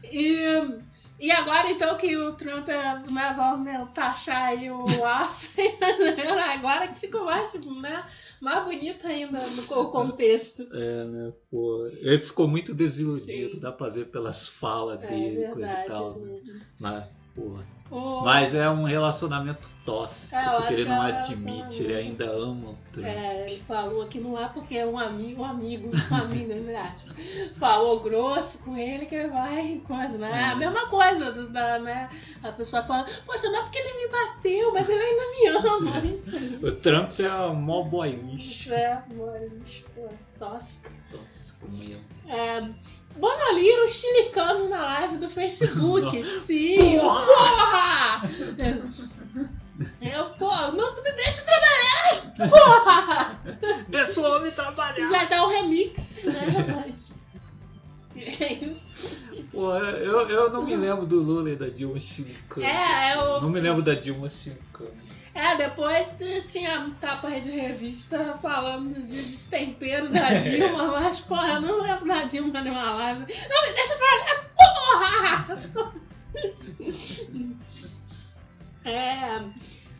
[0.03, 0.79] E,
[1.21, 5.51] e agora então que o Trump é, né, vai taxar aí o aço,
[6.53, 8.03] agora que ficou mais, né,
[8.41, 10.67] mais bonito ainda no co- contexto.
[10.73, 11.87] É, né, pô.
[11.99, 13.59] Ele ficou muito desiludido, Sim.
[13.59, 15.87] dá pra ver pelas falas É dele, coisa e verdade.
[15.87, 16.13] tal.
[16.19, 16.41] Né?
[16.79, 17.05] Mas,
[17.35, 17.63] porra.
[17.89, 22.69] O- Mas é um relacionamento tóxico, É, porque ele não é admite, ele ainda ama
[22.69, 23.05] o Trump.
[23.05, 26.73] É, ele falou que não é porque é um amigo, um amigo, um amigo, entre
[26.73, 27.13] aspas.
[27.59, 30.31] Falou grosso com ele que vai coisa, né?
[30.31, 30.59] É a Hum.
[30.59, 32.09] mesma coisa, da, né?
[32.41, 36.01] A pessoa fala, poxa, não é porque ele me bateu, mas ele ainda me ama.
[36.63, 38.71] O Trump é mó boy lixo.
[38.71, 40.07] é, mas, pô,
[40.39, 40.89] tóxico.
[41.11, 41.50] Tóxico
[42.27, 42.61] É,
[43.17, 46.01] Bonoliro chilicando na live do Facebook.
[46.23, 46.39] Não.
[46.39, 47.25] Sim, Porra!
[47.25, 48.29] porra!
[50.01, 52.49] Eu, pô, não me deixa trabalhar!
[52.49, 53.39] Porra!
[53.89, 55.09] Deixa o homem trabalhar!
[55.09, 56.83] Já dá o remix, né?
[56.85, 57.11] Mas.
[58.15, 58.99] É isso.
[59.51, 62.65] Pô, eu, eu não me lembro do Lula e da Dilma chilicando.
[62.65, 64.91] É, é o- Não me lembro da Dilma chilicando.
[65.33, 71.81] É, depois tinha tapa de revista falando de destempero da Dilma, mas, porra, eu não
[71.81, 73.19] lembro da Dilma numa live.
[73.49, 76.01] Não me deixa trabalhar, porra!
[78.83, 79.41] É.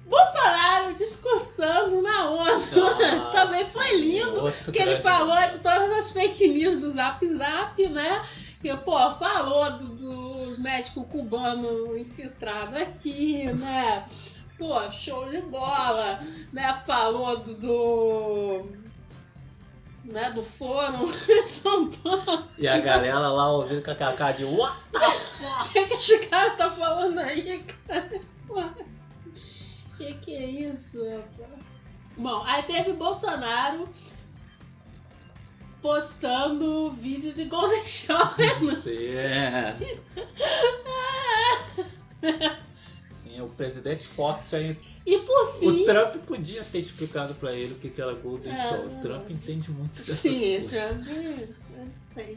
[0.08, 2.66] Bolsonaro discursando na ONU.
[2.76, 4.52] Nossa, Também foi lindo.
[4.74, 8.26] Que ele falou de todas as fake news do Zap Zap, né?
[8.60, 14.06] Que, pô, falou do- dos médicos cubanos infiltrados aqui, né?
[14.62, 16.84] Pô, show de bola, né?
[16.86, 17.56] Falou do.
[17.56, 18.82] do
[20.06, 22.48] né, do fórum em São Paulo.
[22.60, 24.78] E a galera lá ouvindo com aquela cara de What?
[25.66, 28.22] O que, que esse cara tá falando aí, cara?
[28.48, 28.76] Porra.
[29.98, 31.50] Que que é isso, rapaz?
[32.16, 33.90] Bom, aí teve Bolsonaro
[35.82, 38.60] postando vídeo de Golden Shower.
[38.60, 39.76] Você é.
[43.42, 44.78] O presidente forte aí.
[45.06, 45.82] E por fim.
[45.82, 48.86] O Trump podia ter explicado pra ele o que era Golden É, Show.
[48.90, 49.00] não.
[49.00, 50.72] O Trump entende muito dessas Sim, coisas.
[50.72, 51.08] Trump.
[52.18, 52.36] é.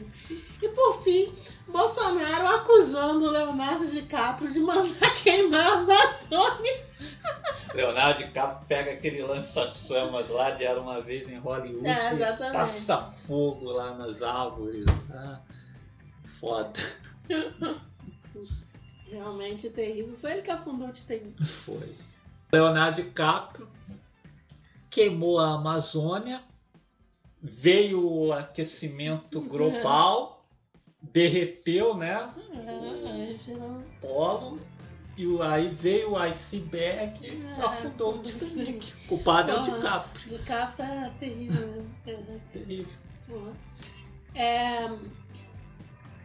[0.61, 1.33] E por fim,
[1.67, 6.85] Bolsonaro acusando o Leonardo DiCaprio de mandar queimar a Amazônia.
[7.73, 12.53] Leonardo DiCaprio pega aquele lança-chamas lá de Era Uma Vez em Hollywood É, e exatamente.
[12.53, 14.85] passa fogo lá nas árvores.
[15.11, 15.39] Ah,
[16.39, 16.71] foda.
[19.09, 20.15] Realmente terrível.
[20.17, 21.43] Foi ele que afundou o Titanic.
[21.43, 21.93] Foi.
[22.51, 23.67] Leonardo DiCaprio
[24.89, 26.41] queimou a Amazônia,
[27.41, 30.45] veio o aquecimento global,
[31.01, 32.29] derreteu, né?
[32.53, 34.59] É, virou- Polo,
[35.17, 38.21] e o- aí veio o iceberg e É, afundou o.
[38.23, 38.93] Titanic.
[39.05, 39.61] O culpado é o.
[39.63, 40.39] DiCaprio.
[40.45, 41.85] Capa é terrível.
[42.05, 42.41] né?
[42.53, 43.53] Terrível.
[44.33, 44.87] É,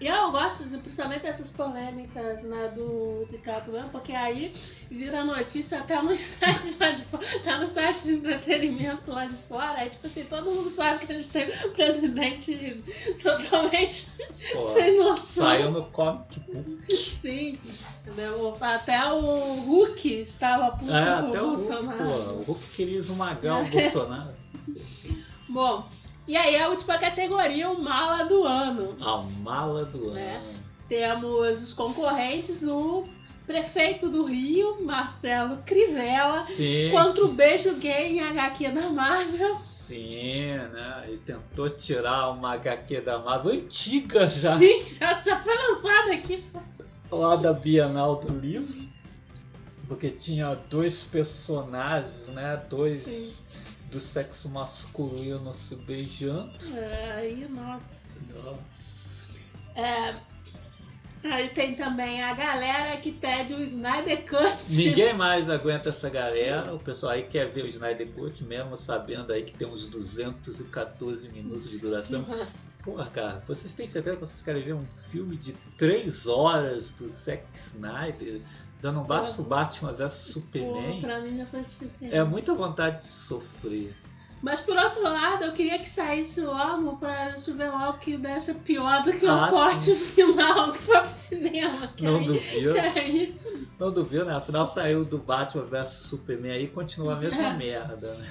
[0.00, 4.50] E eu gosto de, principalmente dessas polêmicas né, do DiCaprio mesmo, porque aí
[4.90, 9.34] vira notícia até no site lá de fora, tá no site de entretenimento lá de
[9.46, 12.82] fora, aí tipo assim, todo mundo sabe que a gente tem um presidente
[13.22, 14.08] totalmente
[14.54, 15.44] Pô, sem noção.
[15.44, 16.96] Saiu no comic book.
[16.96, 17.52] Sim,
[18.02, 18.56] entendeu?
[18.58, 21.98] Até o Hulk estava puto É, com o o Hulk, Bolsonaro.
[21.98, 22.04] pô.
[22.04, 24.34] O Hulk queria esmagar o Bolsonaro.
[25.48, 25.86] Bom,
[26.30, 28.96] e aí a última categoria, o mala do ano.
[29.00, 30.36] A mala do É.
[30.36, 30.60] ano.
[30.88, 33.04] Temos os concorrentes, o
[33.46, 36.90] prefeito do Rio, Marcelo Crivella, Sim.
[36.92, 39.56] contra o beijo gay em HQ da Marvel.
[39.56, 41.04] Sim, né?
[41.08, 46.44] Ele tentou tirar uma HQ da Marvel antiga já, Sim, já, já foi lançado aqui.
[47.10, 48.88] lá da Bienal do Livro.
[49.88, 52.62] Porque tinha dois personagens, né?
[52.70, 53.32] Dois Sim.
[53.90, 56.52] Do sexo masculino se beijando.
[56.76, 58.08] É, aí, nossa.
[58.34, 58.60] Nossa.
[59.74, 60.14] É,
[61.24, 64.76] aí tem também a galera que pede o Snyder Cut.
[64.76, 66.72] Ninguém mais aguenta essa galera.
[66.74, 71.28] O pessoal aí quer ver o Snyder Cut, mesmo sabendo aí que tem uns 214
[71.30, 72.22] minutos de duração.
[72.22, 72.69] Nossa.
[72.82, 77.08] Porra, cara, vocês têm certeza que vocês querem ver um filme de 3 horas do
[77.08, 78.40] Zack Snyder?
[78.80, 81.00] Já não basta o Batman vs Pô, Superman?
[81.02, 82.14] pra mim já foi suficiente.
[82.14, 83.94] É muita vontade de sofrer.
[84.42, 88.54] Mas por outro lado, eu queria que saísse logo pra gente ver logo que desse
[88.54, 91.88] pior do que Ah, o corte final que foi pro cinema.
[91.88, 92.72] Que Não aí, duvido.
[92.80, 93.38] aí-
[93.78, 94.34] Não duvido, né?
[94.34, 97.52] Afinal saiu do Batman vs Superman aí e continua a mesma É.
[97.58, 98.28] merda, né?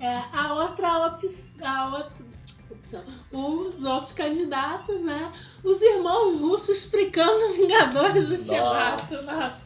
[0.00, 1.66] é, a outra opção.
[1.66, 2.33] A outra
[3.32, 5.32] Os outros candidatos, né?
[5.62, 9.14] Os irmãos russos explicando Vingadores Ultimato.
[9.22, 9.63] Nossa.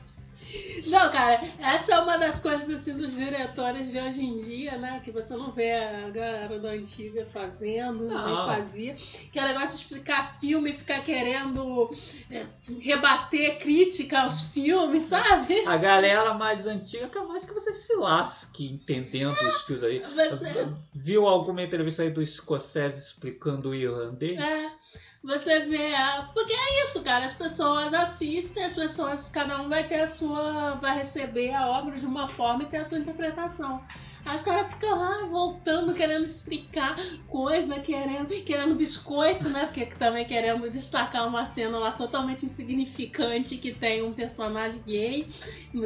[0.87, 5.01] Não, cara, essa é uma das coisas assim dos diretores de hoje em dia, né?
[5.03, 8.47] Que você não vê a galera da antiga fazendo, nem Não.
[8.47, 8.95] fazia.
[9.31, 11.91] Que é o negócio de explicar filme e ficar querendo
[12.31, 12.47] é,
[12.81, 15.61] rebater crítica aos filmes, sabe?
[15.67, 20.03] A galera mais antiga quer mais que você se lasque entendendo os filmes aí.
[20.31, 24.41] Você, Viu alguma entrevista aí do Scorsese explicando o irlandês?
[24.41, 24.88] É.
[25.23, 26.31] Você vê a.
[26.33, 27.25] Porque é isso, cara.
[27.25, 30.77] As pessoas assistem, as pessoas, cada um vai ter a sua.
[30.77, 33.83] vai receber a obra de uma forma e ter a sua interpretação.
[34.29, 36.95] Aí os caras ficam lá voltando, querendo explicar
[37.27, 39.65] coisa, querendo, querendo biscoito, né?
[39.65, 45.27] Porque também querendo destacar uma cena lá totalmente insignificante que tem um personagem gay.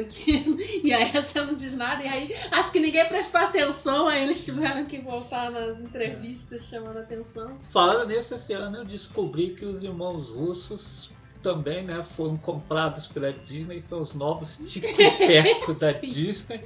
[0.09, 2.03] que- e aí essa não diz nada.
[2.03, 6.99] E aí acho que ninguém prestou atenção, aí eles tiveram que voltar nas entrevistas chamando
[6.99, 7.57] atenção.
[7.71, 11.11] Falando esse ano eu descobri que os irmãos russos
[11.43, 16.63] também né, foram comprados pela Disney, são os novos tico e teco da Disney,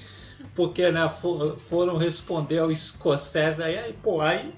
[0.56, 4.54] porque né, for- foram responder ao Scorsese aí, aí, pô, aí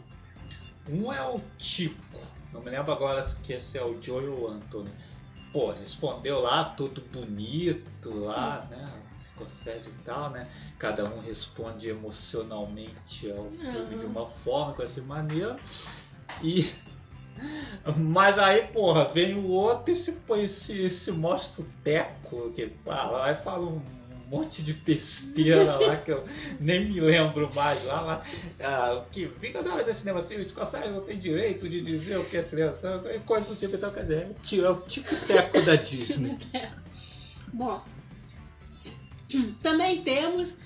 [0.88, 2.20] um é o Tico,
[2.52, 4.90] não me lembro agora se esse é o Joey ou o Anthony.
[5.54, 8.88] Pô, respondeu lá, tudo bonito lá, né?
[9.30, 10.48] Scorsese e tal, né?
[10.78, 15.58] Cada um responde emocionalmente ao filme de uma forma, com essa maneira.
[16.44, 16.70] E.
[17.98, 22.70] Mas aí, porra, vem o outro e se, põe- se, se mostra o teco, que
[22.86, 23.82] fala, aí fala um
[24.30, 26.24] monte de besteira lá que eu
[26.60, 31.02] nem me lembro mais lá, mas ah, que Vingadores é cinema assim, o Scorsese não
[31.02, 33.18] tem direito de dizer o que é cinema, sabe?
[33.20, 36.38] coisa do tipo, então quer dizer, tirar o tico-teco da Disney.
[37.52, 37.82] Bom,
[39.62, 40.58] também temos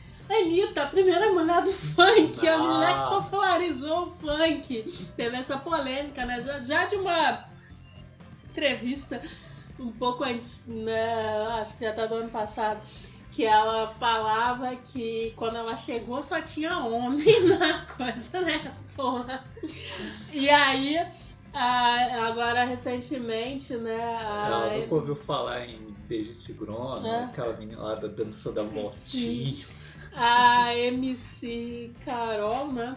[0.41, 2.57] Anitta, a primeira mulher do funk, a Ah.
[2.57, 4.83] mulher que popularizou o funk.
[5.15, 6.41] Teve essa polêmica, né?
[6.41, 7.45] Já, já de uma
[8.49, 9.21] entrevista
[9.79, 11.47] um pouco antes, né?
[11.59, 12.81] Acho que já tá do ano passado.
[13.31, 17.25] Que ela falava que quando ela chegou só tinha homem
[17.57, 18.71] na coisa, né?
[18.95, 19.43] Porra.
[20.31, 20.97] E aí,
[21.51, 23.99] a- agora recentemente, né?
[24.19, 27.23] a- Ela nunca ouviu falar em Beijo Tigrona, É.
[27.23, 29.65] aquela menina lá da dança da motinha.
[30.15, 32.95] A MC Carol, né?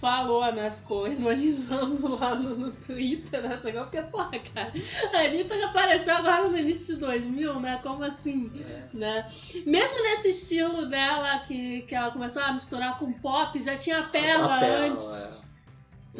[0.00, 0.70] falou, né?
[0.70, 3.58] Ficou ironizando lá no, no Twitter, né?
[3.58, 4.72] Só que eu fiquei, porra, cara.
[5.12, 7.80] A Anitta apareceu agora no início de 2000, né?
[7.82, 8.50] Como assim?
[8.94, 9.26] Né?
[9.66, 14.04] Mesmo nesse estilo dela, que, que ela começou a misturar com pop, já tinha a
[14.04, 15.24] A Pela, antes.
[15.24, 15.39] é.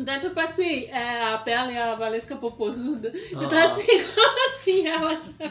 [0.00, 3.12] Então, tipo assim, é, a Pela e a Valesca Popozuda.
[3.30, 3.64] Então, Ah.
[3.64, 4.86] assim, como assim?
[4.86, 5.50] Ela já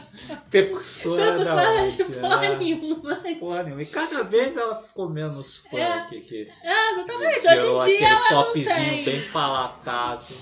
[0.49, 2.55] Percussora não da sabe de porra é.
[2.57, 3.15] nenhuma.
[3.39, 3.81] Porra nenhuma.
[3.81, 5.77] E cada vez ela ficou menos funk.
[5.81, 6.05] É.
[6.21, 7.47] Que É, exatamente.
[7.47, 9.03] Hoje em dia ela não tem.
[9.03, 10.37] bem palatável.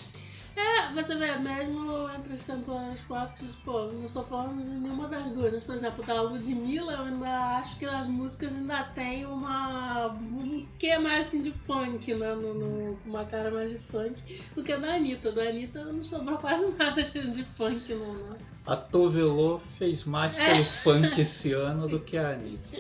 [0.60, 5.30] É, você vê, mesmo entre as cantoras quatro, pô, não sou falando de nenhuma das
[5.32, 10.08] duas, mas, por exemplo, da Ludmilla, eu ainda acho que as músicas ainda tem uma.
[10.08, 12.34] um quê mais assim de funk, né?
[12.34, 15.32] No, no- uma cara mais de funk do que a da Anitta.
[15.32, 18.38] Da Anitta não sobrou quase nada de, funk, não, né?
[18.66, 20.54] A Tovelô fez mais É.
[20.54, 22.78] pelo funk esse ano do que a Anitta.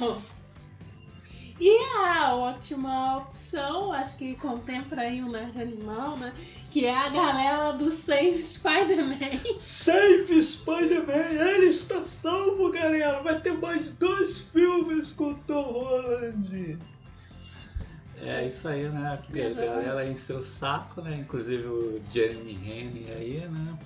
[0.00, 0.20] Bom.
[1.60, 6.32] E a última opção, acho que contempla aí o Nerd Animal, né?
[6.70, 9.58] Que é a galera do Save Spider-Man.
[9.58, 13.22] Save Spider-Man, ele está salvo, galera!
[13.22, 16.78] Vai ter mais dois filmes com o Tom Holland!
[18.20, 19.18] É isso aí, né?
[19.22, 21.18] Porque a galera encheu o saco, né?
[21.18, 23.78] Inclusive o Jeremy Renner aí, né?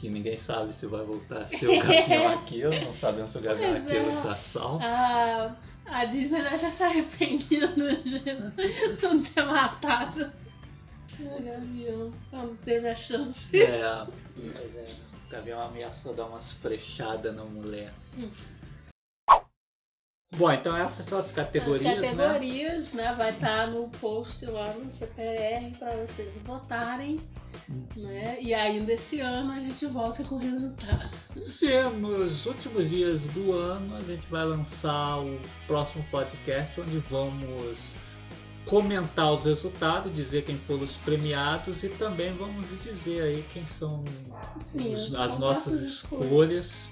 [0.00, 3.42] Que ninguém sabe se vai voltar a ser o Gavião Arqueiro, não sabemos se o
[3.42, 4.22] Gavião Pois Arqueiro é.
[4.22, 4.82] tá salvo.
[4.82, 10.32] A, a Disney deve estar se arrependendo de não ter matado
[11.20, 12.12] o Gavião.
[12.32, 13.60] Não teve a chance.
[13.60, 14.84] É, mas é,
[15.26, 17.92] o Gavião ameaçou dar umas frechadas na mulher.
[18.16, 18.30] Hum.
[20.36, 22.08] Bom, então essas são as categorias, As né?
[22.10, 23.14] categorias, né?
[23.16, 27.18] Vai estar no post lá no CPR para vocês votarem.
[27.68, 27.82] Hum.
[27.96, 28.38] Né?
[28.40, 31.10] E ainda esse ano a gente volta com o resultado.
[31.44, 31.66] Se
[31.98, 37.92] nos últimos dias do ano a gente vai lançar o próximo podcast onde vamos
[38.66, 44.04] comentar os resultados, dizer quem foram os premiados e também vamos dizer aí quem são
[44.60, 46.88] Sim, os- as as nossas escolhas.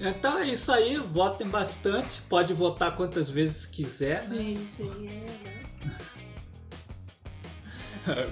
[0.00, 4.36] Então é isso aí, votem bastante, pode votar quantas vezes quiser, né?
[4.36, 5.50] Sim, sim, é verdade.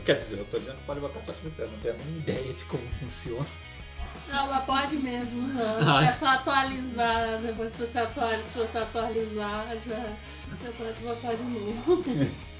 [0.06, 2.54] Quer dizer, eu tô dizendo que pode votar quantas vezes, eu não tenho nem ideia
[2.54, 3.46] de como funciona.
[4.28, 6.00] Não, mas pode mesmo, não.
[6.00, 7.38] É só atualizar.
[7.40, 10.16] Depois se você, atualiza, se você atualizar, já
[10.50, 12.02] você pode botar de novo.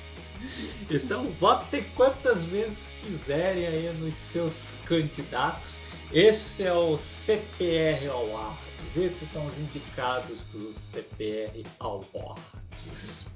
[0.89, 5.79] Então votem quantas vezes quiserem aí nos seus candidatos.
[6.13, 8.97] Esse é o CPR Awards.
[8.97, 13.27] Esses são os indicados do CPR Awards.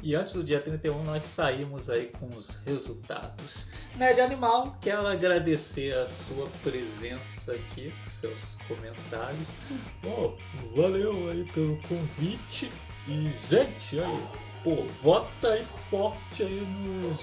[0.00, 3.66] E antes do dia 31 nós saímos aí com os resultados.
[3.96, 9.48] Nerd Animal, quero agradecer a sua presença aqui, seus comentários.
[10.06, 10.34] Oh,
[10.76, 12.70] valeu aí pelo convite.
[13.08, 14.24] E gente, aí,
[14.62, 17.20] pô, vota aí forte aí nos.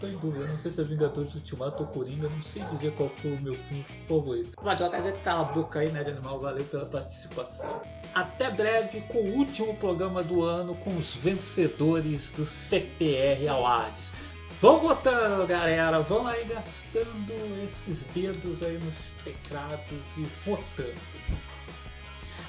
[0.00, 3.10] Tô em dúvida, não sei se é Vingadores Ultimato ou Coringa, não sei dizer qual
[3.20, 4.52] foi o meu filme favorito.
[4.62, 7.82] Mas de qualquer cala a boca aí, né, de animal, valeu pela participação.
[8.14, 14.12] Até breve com o último programa do ano com os vencedores do CPR Awards.
[14.60, 19.82] Vão votando, galera, vão aí gastando esses dedos aí nos teclados
[20.16, 20.94] e votando.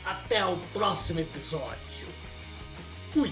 [0.05, 2.07] Até o próximo episódio.
[3.11, 3.31] Fui!